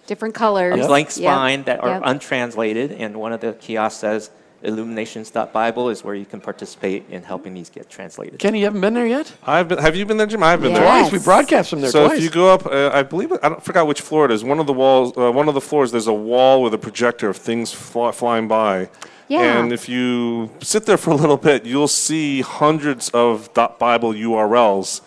[0.07, 0.85] Different colors.
[0.85, 1.23] a blank Mm-hmm.
[1.23, 1.33] Yep.
[1.33, 2.03] spine that are Yep.
[2.05, 4.31] untranslated, and one of the kiosks says
[4.63, 8.39] illuminations.bible is where you can participate in helping these get translated.
[8.39, 9.33] Kenny, you haven't been there yet?
[9.45, 10.43] I've been, have you been there, Jim?
[10.43, 10.81] I've been Yeah.
[10.81, 11.01] there.
[11.03, 11.13] Twice.
[11.13, 12.19] We broadcast from there So twice.
[12.19, 14.43] if you go up, uh, I believe I don't forgot which floor it is.
[14.45, 17.29] One of the walls, uh, one of the floors, there's a wall with a projector
[17.29, 18.89] of things fly, flying by.
[19.29, 19.59] Yeah.
[19.59, 25.03] And if you sit there for a little bit, you'll see hundreds of Bible URLs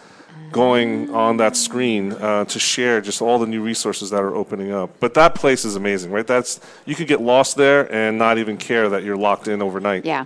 [0.52, 4.72] going on that screen uh, to share just all the new resources that are opening
[4.72, 4.90] up.
[5.00, 6.28] But that place is amazing, right?
[6.28, 10.06] That's you could get lost there and not even care that you're locked in overnight.
[10.06, 10.26] Yeah.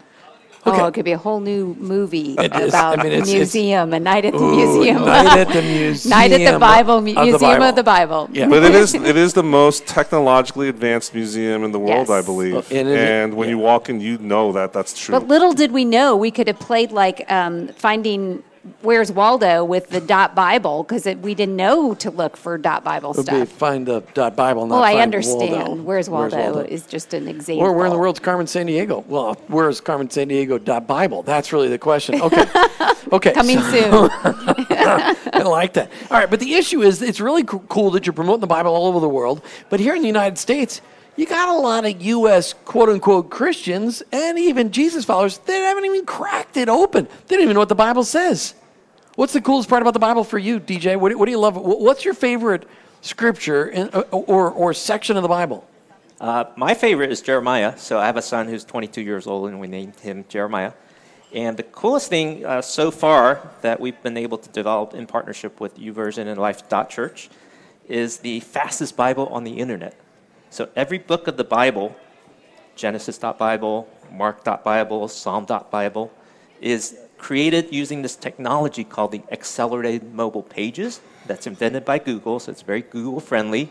[0.68, 0.82] Okay.
[0.82, 2.70] Oh, it could be a whole new movie It is.
[2.70, 5.62] about I mean, it's- it's- museum, a night at the Ooh, museum, Night at the
[5.78, 6.10] Museum.
[6.10, 7.64] night at the Bible, of the museum Bible.
[7.66, 8.30] of the Bible.
[8.34, 8.48] Yeah.
[8.50, 12.54] But it is it is the most technologically advanced museum in the world, I believe.
[12.54, 15.14] Well, and it- and when you walk in, you know that that's true.
[15.14, 18.42] But little did we know we could have played like um, finding
[18.82, 23.14] Where's Waldo with the dot Bible because we didn't know to look for dot Bible
[23.14, 23.50] be stuff.
[23.50, 25.68] find the dot Bible, not Well, I understand.
[25.68, 25.82] Waldo.
[25.84, 26.60] Where's Waldo, Waldo?
[26.62, 27.64] is just an example.
[27.64, 29.06] Or where in the world's Carmen Sandiego?
[29.06, 31.22] Well, where's Carmen Sandiego dot Bible?
[31.22, 32.22] That's really the question.
[32.22, 32.46] Okay.
[33.12, 33.34] Okay.
[33.34, 33.70] Coming so-
[34.10, 34.10] soon.
[34.24, 35.92] I like that.
[36.10, 38.88] All right, but the issue is it's really cool that you're promoting the Bible all
[38.88, 40.82] over the world, but here in the United States,
[41.16, 42.54] you got a lot of U.S.
[42.66, 47.08] quote unquote Christians and even Jesus followers that haven't even cracked it open.
[47.28, 48.54] They don't even know what the Bible says.
[49.16, 51.00] What's the coolest part about the Bible for you, DJ?
[51.00, 51.56] What, what do you love?
[51.56, 52.68] What's your favorite
[53.02, 55.66] scripture in, uh, or, or section of the Bible?
[56.20, 57.78] Uh, my favorite is Jeremiah.
[57.78, 60.74] So I have a son who's 22 years old, and we named him Jeremiah.
[61.34, 65.60] And the coolest thing uh, so far that we've been able to develop in partnership
[65.60, 67.30] with YouVersion and Life Church
[67.88, 69.98] is the fastest Bible on the internet.
[70.50, 71.96] So every book of the Bible,
[72.76, 76.12] Genesis.bible, Mark.bible, Psalm.bible,
[76.62, 82.52] is created using this technology called the accelerated mobile pages that's invented by Google, so
[82.52, 83.70] it's very Google friendly.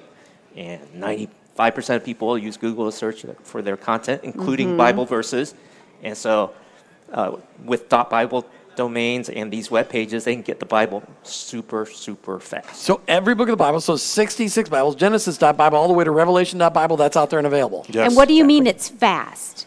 [0.57, 5.55] And 95% of people use Google to search for their content, including Bible verses.
[6.03, 6.53] And so
[7.13, 11.87] uh, with dot .bible domains and these web pages, they can get the Bible super,
[11.87, 12.77] super fast.
[12.77, 16.97] So every book of the Bible, so 66 Bibles, Genesis.Bible, all the way to Revelation.Bible,
[16.97, 17.87] that's out there and available.
[17.89, 18.09] Yes.
[18.09, 19.67] And what do you mean it's fast?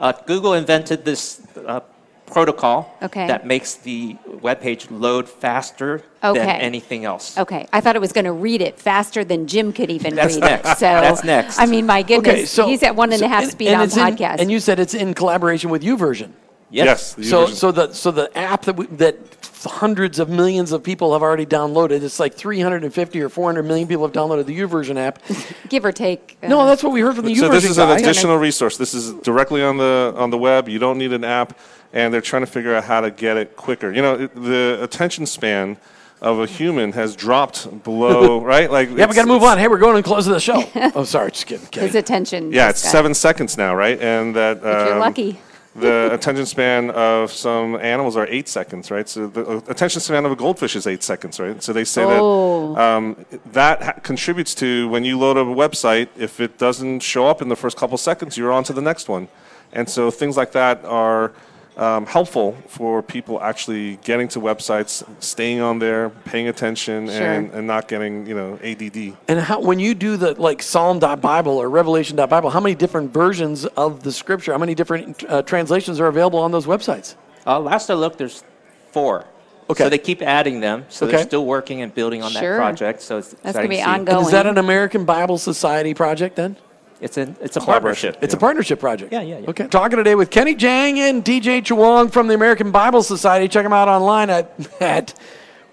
[0.00, 1.80] Uh, Google invented this uh,
[2.26, 3.26] protocol Okay.
[3.26, 6.38] that makes the web page load faster Okay.
[6.38, 7.38] than anything else.
[7.38, 10.34] Okay, I thought it was going to read it faster than Jim could even That's
[10.34, 10.68] read next.
[10.72, 10.78] it.
[10.78, 11.58] So That's next.
[11.58, 13.76] I mean, my goodness, Okay, so he's at one and a half and- speed and
[13.80, 14.40] on it's in- podcast.
[14.40, 16.30] and you said it's in collaboration with YouVersion.
[16.70, 17.14] Yes.
[17.14, 19.16] the So, so the so the app that we, that
[19.64, 22.02] hundreds of millions of people have already downloaded.
[22.02, 25.20] It's like 350 or 400 million people have downloaded the YouVersion app.
[25.68, 26.36] give or take.
[26.42, 27.92] uh, No, that's what we heard from the so YouVersion this is guy.
[27.92, 28.76] an additional resource.
[28.76, 30.68] This is directly on the on the web.
[30.68, 31.58] You don't need an app,
[31.92, 33.92] and they're trying to figure out how to get it quicker.
[33.92, 35.78] You know, it, the attention span
[36.20, 38.70] of a human has dropped below right.
[38.70, 39.58] Like yeah, we got to move on.
[39.58, 40.62] Hey, we're going to close the show.
[40.94, 41.66] oh, sorry, just kidding.
[41.72, 42.52] his attention.
[42.52, 43.98] Yeah, it's it's seven seconds now, right?
[44.00, 45.40] And that If you're um, lucky.
[45.76, 49.08] The attention span of some animals are eight seconds, right?
[49.08, 51.62] So the uh, attention span of a goldfish is eight seconds, right?
[51.62, 52.74] So they say Oh.
[52.74, 56.08] that um, that ha- contributes to when you load up a website.
[56.16, 59.08] If it doesn't show up in the first couple seconds, you're on to the next
[59.08, 59.28] one,
[59.72, 61.32] and so things like that are.
[61.78, 67.22] Um, helpful for people actually getting to websites, staying on there, paying attention, Sure.
[67.22, 69.16] and, and not getting you know ADD.
[69.28, 74.02] And how, when you do the like Psalm.Bible or Revelation.Bible, how many different versions of
[74.02, 77.14] the scripture, how many different uh, translations are available on those websites?
[77.46, 78.42] Uh, last I looked, there's
[78.90, 79.24] four.
[79.70, 79.84] Okay.
[79.84, 80.84] So they keep adding them.
[80.88, 81.16] So Okay.
[81.16, 82.54] they're still working and building on Sure.
[82.54, 83.02] that project.
[83.02, 84.16] So it's That's going to be ongoing.
[84.18, 86.56] And is that an American Bible Society project then?
[87.00, 88.18] It's a it's a partnership.
[88.20, 89.12] It's a partnership project.
[89.12, 89.50] Yeah, yeah, yeah.
[89.50, 89.68] Okay.
[89.68, 93.46] Talking today with Kenny Jahng and DJ Chuang from the American Bible Society.
[93.46, 95.14] Check them out online at, at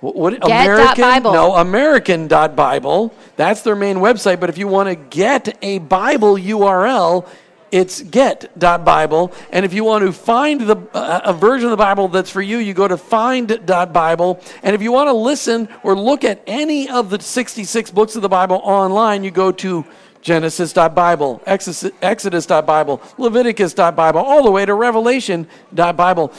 [0.01, 1.33] what, what American Bible.
[1.33, 3.13] No, American.Bible.
[3.37, 4.39] That's their main website.
[4.39, 7.27] But if you want to get a Bible URL,
[7.71, 9.33] it's get.bible.
[9.51, 12.41] And if you want to find the, uh, a version of the Bible that's for
[12.41, 14.41] you, you go to find.bible.
[14.61, 18.21] And if you want to listen or look at any of the 66 books of
[18.21, 19.83] the Bible online, you go to
[20.25, 26.33] Genesis.Bible, Exodus- Exodus.Bible, Leviticus.Bible, all the way to Revelation.Bible.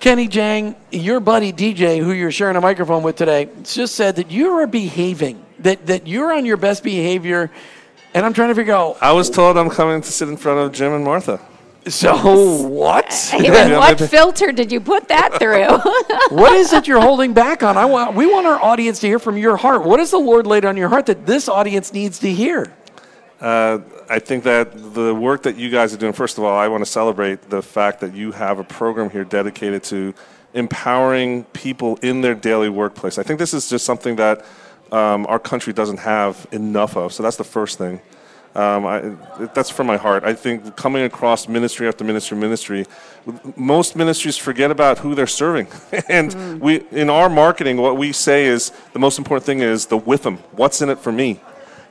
[0.00, 4.30] Kenny Jahng, your buddy DJ, who you're sharing a microphone with today, just said that
[4.30, 7.50] you are behaving, that, that you're on your best behavior.
[8.14, 10.60] And I'm trying to figure out, I was told I'm coming to sit in front
[10.60, 11.38] of Jim and Martha.
[11.88, 12.16] so
[12.66, 13.12] what?
[13.30, 15.66] Hey, what filter did you put that through?
[16.36, 17.76] what is it you're holding back on?
[17.76, 19.84] I want, we want our audience to hear from your heart.
[19.84, 22.72] What has the Lord laid on your heart that this audience needs to hear?
[23.42, 26.84] I think that the work that you guys are doing, first of all, I want
[26.84, 30.14] to celebrate the fact that you have a program here dedicated to
[30.54, 33.18] empowering people in their daily workplace.
[33.18, 34.44] I think this is just something that
[34.92, 37.12] um, our country doesn't have enough of.
[37.12, 38.00] So that's the first thing.
[38.54, 38.98] Um, I,
[39.54, 40.24] that's from my heart.
[40.24, 42.84] I think coming across ministry after ministry, ministry,
[43.56, 45.68] most ministries forget about who they're serving,
[46.10, 49.98] and we in our marketing, what we say is the most important thing is the
[49.98, 50.36] WII-FM.
[50.52, 51.40] What's in it for me?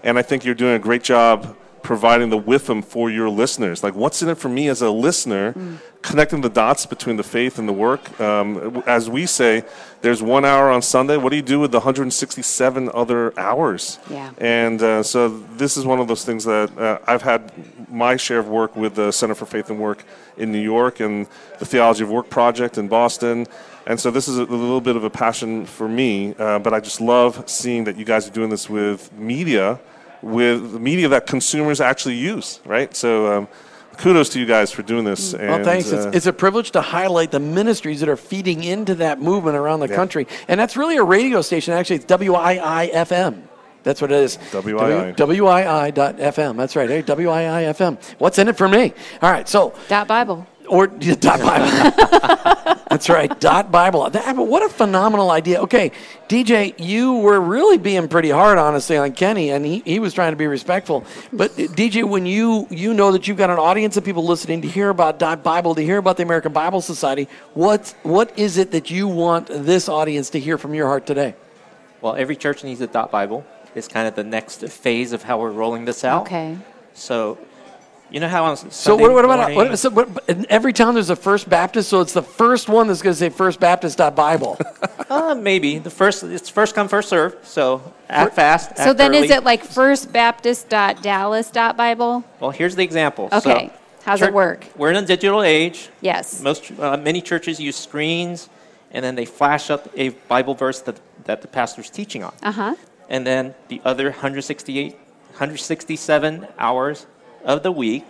[0.03, 3.83] And I think you're doing a great job providing the WII-FM for your listeners.
[3.83, 5.55] Like, what's in it for me as a listener?
[6.01, 8.19] Connecting the dots between the faith and the work.
[8.19, 9.63] Um, as we say,
[10.01, 11.17] there's one hour on Sunday.
[11.17, 13.99] What do you do with the 167 other hours?
[14.09, 14.31] Yeah.
[14.39, 17.51] And uh, so this is one of those things that uh, I've had
[17.89, 20.03] my share of work with the Center for Faith and Work
[20.37, 21.27] in New York and
[21.59, 23.45] the Theology of Work Project in Boston.
[23.85, 26.79] And so this is a little bit of a passion for me, uh, but I
[26.79, 29.79] just love seeing that you guys are doing this with media,
[30.21, 32.95] with the media that consumers actually use, right?
[32.95, 33.47] So um,
[33.97, 35.33] kudos to you guys for doing this.
[35.33, 35.91] Well, thanks.
[35.91, 39.57] uh, it's, it's a privilege to highlight the ministries that are feeding into that movement
[39.57, 40.27] around the country.
[40.47, 41.73] And that's really a radio station.
[41.73, 43.43] Actually, it's WII-FM.
[43.83, 44.37] That's what it is.
[44.51, 45.15] WII.
[45.15, 46.55] W- WII.FM.
[46.57, 46.89] That's right.
[46.89, 47.97] Hey, WII-FM.
[48.19, 48.93] What's in it for me?
[49.21, 49.49] All right.
[49.49, 50.45] So, Dot Bible.
[50.71, 52.77] Or dot Bible.
[52.89, 53.39] That's right.
[53.39, 54.09] Dot Bible.
[54.09, 55.61] That, what a phenomenal idea.
[55.61, 55.91] Okay,
[56.27, 60.31] DJ, you were really being pretty hard, honestly, on Kenny, and he, he was trying
[60.31, 61.05] to be respectful.
[61.31, 64.61] But uh, DJ, when you you know that you've got an audience of people listening
[64.63, 68.57] to hear about Dot Bible, to hear about the American Bible Society, what what is
[68.57, 71.35] it that you want this audience to hear from your heart today?
[72.01, 73.45] Well, every church needs a dot Bible.
[73.75, 76.23] It's kind of the next phase of how we're rolling this out.
[76.23, 76.57] Okay.
[76.93, 77.37] So,
[78.11, 80.73] you know how on So Sunday what, what about morning- what, so what, in every
[80.73, 83.59] town there's a First Baptist, so it's the first one that's going to say First
[83.59, 84.57] Baptist Bible.
[85.11, 86.23] Uh, maybe the first.
[86.23, 87.35] It's first come, first serve.
[87.43, 88.77] So act fast.
[88.77, 92.23] So act then is it like firstbaptist.dallas.bible?
[92.39, 93.27] Well, here's the example.
[93.33, 93.67] Okay.
[93.67, 93.73] So
[94.05, 94.65] How's Church- it work?
[94.77, 95.89] We're in a digital age.
[95.99, 96.39] Yes.
[96.41, 98.47] Most uh, many churches use screens,
[98.91, 102.31] and then they flash up a Bible verse that that the pastor's teaching on.
[102.41, 102.75] Uh huh.
[103.09, 107.05] And then the other 168, 167 hours
[107.43, 108.05] of the week,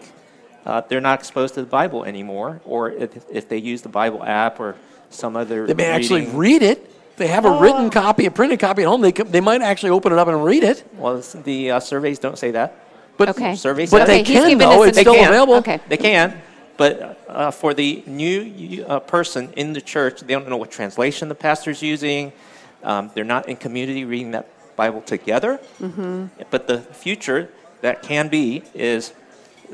[0.66, 2.62] uh, they're not exposed to the Bible anymore.
[2.66, 4.76] Or if, if they use the Bible app or
[5.10, 6.88] some other, They may actually read it.
[7.18, 9.02] They have a written copy, a printed copy at home.
[9.02, 10.84] They, they might actually open it up and read it.
[10.96, 12.78] Well, the uh, surveys don't say that.
[13.18, 13.56] But, Okay.
[13.56, 14.84] Surveys but say they can, though.
[14.84, 15.34] It's still example.
[15.34, 15.54] available.
[15.56, 15.80] Okay.
[15.88, 16.42] They can,
[16.78, 21.30] but uh, for the new uh, person in the church, they don't know what translation
[21.30, 22.34] the pastor's using.
[22.82, 25.60] Um, they're not in community reading that Bible together.
[25.80, 26.44] Mm-hmm.
[26.50, 27.50] But the future
[27.82, 29.14] that can be is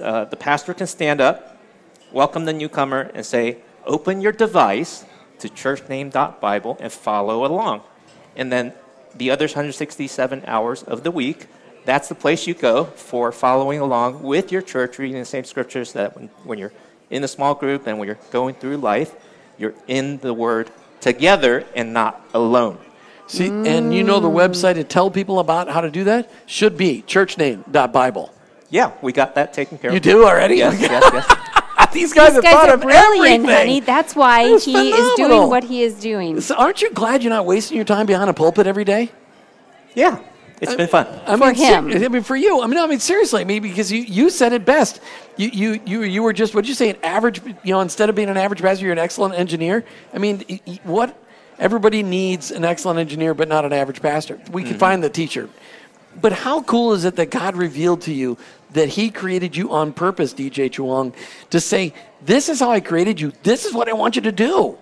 [0.02, 1.58] uh, the pastor can stand up,
[2.12, 5.06] welcome the newcomer, and say, "Open your device
[5.40, 7.82] to churchname.bible and follow along."
[8.36, 8.74] And then
[9.16, 11.48] the other 167 hours of the week,
[11.86, 15.94] that's the place you go for following along with your church, reading the same scriptures
[15.94, 16.74] that when, when you're
[17.10, 19.16] in a small group and when you're going through life,
[19.58, 20.70] you're in the Word
[21.02, 22.78] together and not alone.
[23.28, 26.78] See, and you know the website to tell people about how to do that should
[26.78, 28.34] be churchname.bible.
[28.70, 30.06] Yeah, we got that taken care You of.
[30.06, 30.56] You do already?
[30.58, 31.38] Yes, yes, yes.
[31.94, 33.46] These guys These have guys thought are of brilliant, everything.
[33.46, 33.80] honey.
[33.80, 36.42] That's why It's he is doing what he is doing.
[36.42, 39.10] So aren't you glad you're not wasting your time behind a pulpit every day?
[39.96, 40.20] Yeah,
[40.60, 41.08] it's been fun.
[41.26, 41.92] I For mean, ser- him.
[42.04, 42.62] I mean, for you.
[42.62, 43.42] I mean, I mean, seriously.
[43.42, 45.00] I mean, because you, you said it best.
[45.38, 48.10] You, you, you, you were just, what did you say, an average, you know, instead
[48.10, 49.86] of being an average pastor, you're an excellent engineer.
[50.14, 51.16] I mean, y- y- what?
[51.58, 54.40] Everybody needs an excellent engineer, but not an average pastor.
[54.52, 54.72] We Mm-hmm.
[54.72, 55.50] can find the teacher.
[56.20, 58.38] But how cool is it that God revealed to you
[58.74, 61.14] that He created you on purpose, DJ Chuang,
[61.52, 63.32] to say, this is how I created you.
[63.44, 64.78] This is what I want you to do.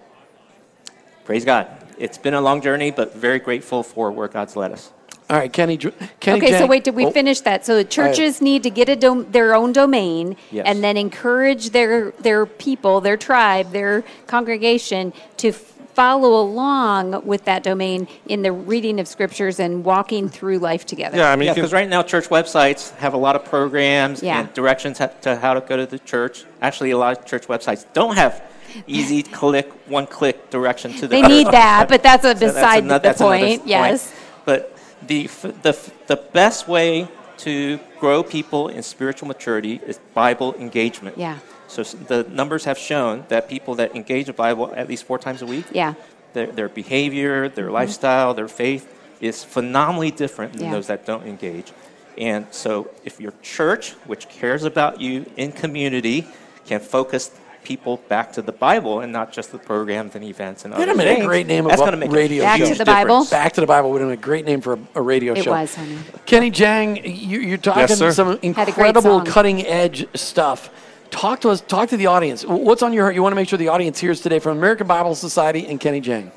[1.25, 1.67] Praise God.
[1.97, 4.91] It's been a long journey, but very grateful for where God's led us.
[5.29, 5.75] All right, Kenny.
[5.77, 7.65] Kenny Okay, so wait, did we Oh, finish that?
[7.65, 10.65] So the churches need to get a dom- their own domain Yes.
[10.67, 17.45] and then encourage their their people, their tribe, their congregation to f- follow along with
[17.45, 21.17] that domain in the reading of scriptures and walking through life together.
[21.17, 24.41] Yeah, I mean, Yeah, because right now church websites have a lot of programs Yeah.
[24.41, 26.43] and directions to how to go to the church.
[26.61, 28.43] Actually, a lot of church websites don't have
[28.87, 31.29] easy click, one click direction to the They church.
[31.31, 33.59] need that, but that's a So that's beside ano- the that's another point.
[33.61, 33.69] point.
[33.69, 34.13] Yes.
[34.43, 34.77] But
[35.07, 40.53] the, f- the, f- the best way to grow people in spiritual maturity is Bible
[40.55, 41.17] engagement.
[41.17, 41.37] Yeah.
[41.75, 45.41] So the numbers have shown that people that engage the Bible at least four times
[45.41, 45.93] a week, Yeah.
[46.33, 47.73] their, their behavior, their mm-hmm.
[47.73, 50.71] lifestyle, their faith is phenomenally different than Yeah.
[50.71, 51.73] those that don't engage.
[52.17, 56.25] And so, if your church, which cares about you in community,
[56.65, 57.31] can focus
[57.65, 60.83] people back to the Bible and not just the programs and events and Wait a
[60.83, 62.69] other minute, things, great name of a going to make radio a Back to the
[62.69, 62.87] difference.
[62.87, 63.25] Bible?
[63.25, 65.43] Back to the Bible would have been a great name for a, a radio It
[65.43, 65.51] show.
[65.51, 65.97] was, honey.
[66.25, 70.69] Kenny Jahng, you, you're talking Yes, some Had a great incredible cutting edge stuff.
[71.15, 71.61] Talk to us.
[71.61, 72.43] Talk to the audience.
[72.43, 73.15] What's on your heart?
[73.15, 76.01] You want to make sure the audience hears today from American Bible Society and Kenny
[76.01, 76.29] Jahng.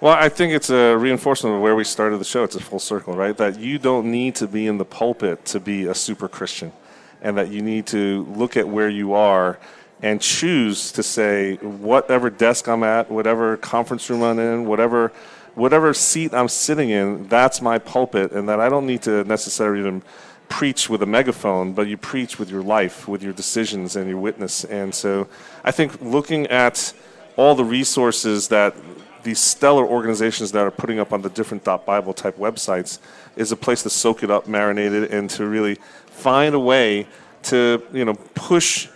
[0.00, 2.44] Well, I think it's a reinforcement of where we started the show.
[2.44, 3.36] It's a full circle, right?
[3.36, 6.72] That you don't need to be in the pulpit to be a super Christian,
[7.20, 9.58] and that you need to look at where you are
[10.00, 15.10] and choose to say, whatever desk I'm at, whatever conference room I'm in, whatever
[15.56, 19.80] whatever seat I'm sitting in, that's my pulpit, and that I don't need to necessarily
[19.80, 20.02] even
[20.50, 24.18] preach with a megaphone, but you preach with your life, with your decisions and your
[24.18, 24.64] witness.
[24.64, 25.28] And so
[25.64, 26.92] I think looking at
[27.36, 28.74] all the resources that
[29.22, 32.98] these stellar organizations that are putting up on the different Bible type websites
[33.36, 35.76] is a place to soak it up, marinate it, and to really
[36.06, 37.06] find a way
[37.44, 38.88] to you know push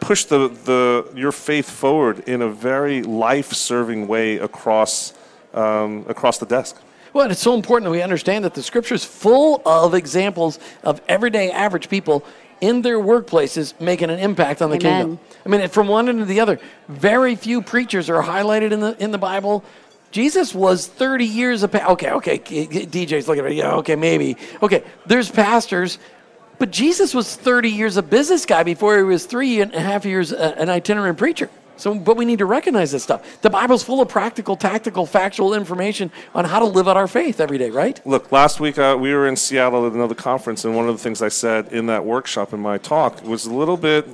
[0.00, 5.12] push the, the your faith forward in a very life serving way across
[5.54, 6.80] um, across the desk.
[7.12, 11.00] Well, it's so important that we understand that the scripture is full of examples of
[11.08, 12.24] everyday average people
[12.60, 15.00] in their workplaces making an impact on the Amen.
[15.00, 15.20] kingdom.
[15.44, 18.96] I mean, from one end to the other, very few preachers are highlighted in the
[19.02, 19.64] in the Bible.
[20.10, 22.38] Jesus was 30 years of pa- okay, okay.
[22.38, 23.58] DJ's looking at me.
[23.58, 24.36] Yeah, okay, maybe.
[24.62, 25.98] Okay, there's pastors,
[26.58, 30.06] but Jesus was 30 years a business guy before he was three and a half
[30.06, 31.50] years an itinerant preacher.
[31.78, 33.40] So, but we need to recognize this stuff.
[33.40, 37.40] The Bible's full of practical, tactical, factual information on how to live out our faith
[37.40, 38.04] every day, right?
[38.04, 41.02] Look, last week uh, we were in Seattle at another conference, and one of the
[41.02, 44.08] things I said in that workshop in my talk was a little bit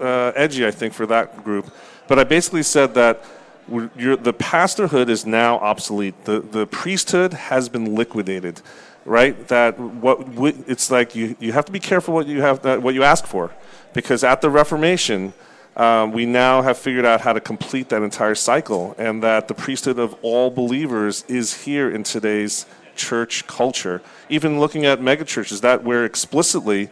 [0.00, 1.72] uh, edgy, I think, for that group.
[2.08, 3.22] But I basically said that
[3.68, 6.24] the pastorhood is now obsolete.
[6.24, 8.60] The, the priesthood has been liquidated,
[9.04, 9.46] right?
[9.46, 10.26] That what
[10.66, 13.52] it's like you, you have to be careful what you have what you ask for,
[13.92, 15.32] because at the Reformation.
[15.76, 19.54] Um, we now have figured out how to complete that entire cycle, and that the
[19.54, 24.00] priesthood of all believers is here in today's church culture.
[24.28, 26.88] Even looking at megachurches, that where explicitly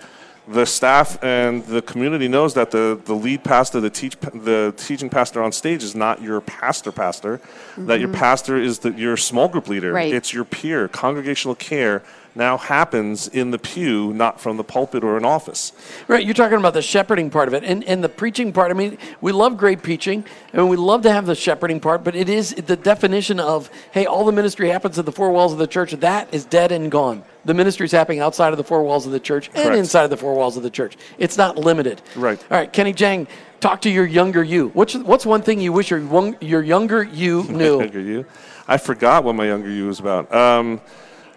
[0.48, 5.08] the staff and the community knows that the, the lead pastor, the teach the teaching
[5.08, 7.40] pastor on stage is not your pastor pastor,
[7.78, 9.92] that your pastor is the, your small group leader.
[9.92, 10.12] Right.
[10.12, 10.88] It's your peer.
[10.88, 12.02] Congregational care
[12.34, 15.72] now happens in the pew, not from the pulpit or an office.
[16.08, 18.70] Right, you're talking about the shepherding part of it, and and the preaching part.
[18.70, 22.14] I mean, we love great preaching, and we love to have the shepherding part, but
[22.14, 25.58] it is the definition of hey, all the ministry happens at the four walls of
[25.58, 25.92] the church.
[25.92, 27.24] That is dead and gone.
[27.44, 29.76] The ministry is happening outside of the four walls of the church and Correct.
[29.76, 30.96] inside of the four walls of the church.
[31.18, 32.00] It's not limited.
[32.14, 32.40] Right.
[32.50, 33.26] All right, Kenny Jahng,
[33.60, 34.68] talk to your younger you.
[34.68, 37.80] What's what's one thing you wish your your younger you knew?
[37.82, 38.26] younger you.
[38.68, 40.32] I forgot what my younger you was about.
[40.32, 40.80] Um,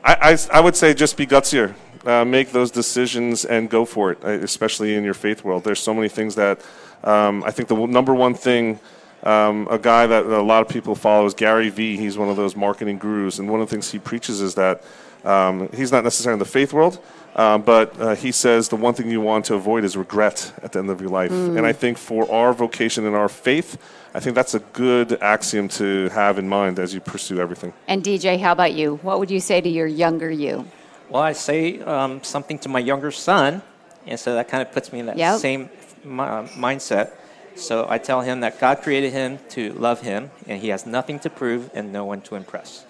[0.06, 1.74] I, I, would say just be gutsier.
[2.06, 5.64] Uh, make those decisions and go for it, uh, especially in your faith world.
[5.64, 6.62] There's so many things that
[7.04, 8.80] um, I think the number one thing,
[9.24, 11.98] um, a guy that a lot of people follow is Gary Vee.
[11.98, 14.84] He's one of those marketing gurus, and one of the things he preaches is that
[15.24, 17.00] um, he's not necessarily in the faith world,
[17.36, 20.72] um, but uh, he says the one thing you want to avoid is regret at
[20.72, 21.32] the end of your life.
[21.32, 23.78] And I think for our vocation and our faith,
[24.14, 27.74] I think that's a good axiom to have in mind as you pursue everything.
[27.88, 28.96] And DJ, how about you?
[29.02, 30.66] What would you say to your younger you?
[31.10, 33.62] Well, I say um, something to my younger son,
[34.08, 35.40] and so that kind of puts me in that Yep.
[35.40, 35.70] same
[36.04, 37.12] mi- uh, mindset.
[37.56, 41.20] So I tell him that God created him to love him, and he has nothing
[41.20, 42.86] to prove and no one to impress.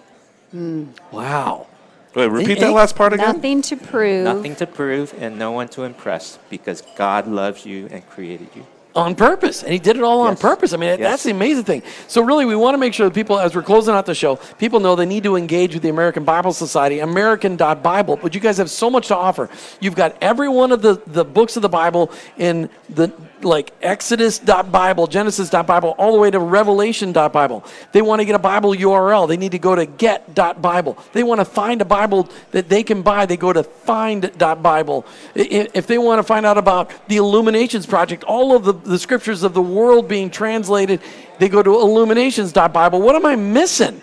[1.12, 1.68] Wow.
[2.16, 3.36] Wait, repeat that last part again.
[3.36, 4.24] Nothing to prove.
[4.24, 8.66] Nothing to prove and no one to impress because God loves you and created you.
[8.96, 10.74] On purpose and he did it all on purpose.
[10.74, 11.00] I mean Yes.
[11.00, 11.84] that's the amazing thing.
[12.08, 14.38] So really we want to make sure that people as we're closing out the show
[14.58, 18.58] people know they need to engage with the american bible society american.bible but you guys
[18.58, 19.50] have so much to offer.
[19.80, 25.08] You've got every one of the, the books of the bible in the like exodus.bible
[25.08, 29.52] genesis.bible all the way to revelation.bible they want to get a bible url they need
[29.52, 33.26] to go to get.bible they want to find a bible that they can buy.
[33.26, 38.56] They go to find.bible if they want to find out about the illuminations project all
[38.56, 41.00] of the, the scriptures of the world being translated
[41.40, 44.02] they go to illuminations.bible what am i missing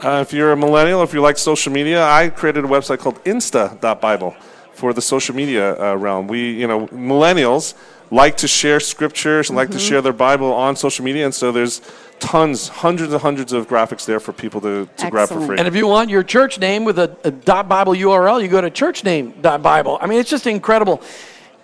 [0.00, 3.18] Uh, if you're a millennial, if you like social media, I created a website called
[3.24, 4.30] Insta.bible
[4.72, 6.28] for the social media uh, realm.
[6.28, 7.74] We, you know, millennials
[8.12, 11.50] like to share scriptures and like to share their Bible on social media, and so
[11.50, 11.82] there's
[12.20, 15.58] tons, hundreds and hundreds of graphics there for people to, to grab for free.
[15.58, 17.32] And if you want your church name with a, a
[17.64, 19.98] Bible URL, you go to churchname.bible.
[20.00, 21.02] I mean, it's just incredible.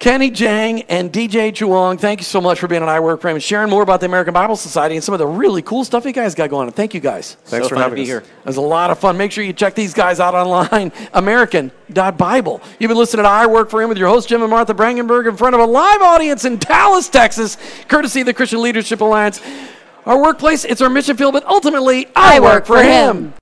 [0.04, 3.30] Kenny Jahng and DJ Chuang, thank you so much for being on I Work for
[3.30, 5.82] Him and sharing more about the American Bible Society and some of the really cool
[5.82, 6.74] stuff you guys got going on.
[6.74, 7.38] Thank you guys.
[7.46, 8.08] Thanks so for fun having to be us.
[8.08, 8.18] here.
[8.18, 9.16] It was a lot of fun.
[9.16, 12.60] Make sure you check these guys out online, American.Bible.
[12.78, 15.26] You've been listening to I Work for Him with your host, Jim and Martha Brangenberg,
[15.26, 17.56] in front of a live audience in Dallas, Texas,
[17.88, 19.40] courtesy of the Christian Leadership Alliance.
[20.04, 23.32] Our workplace, it's our mission field, but ultimately, I, work, for him.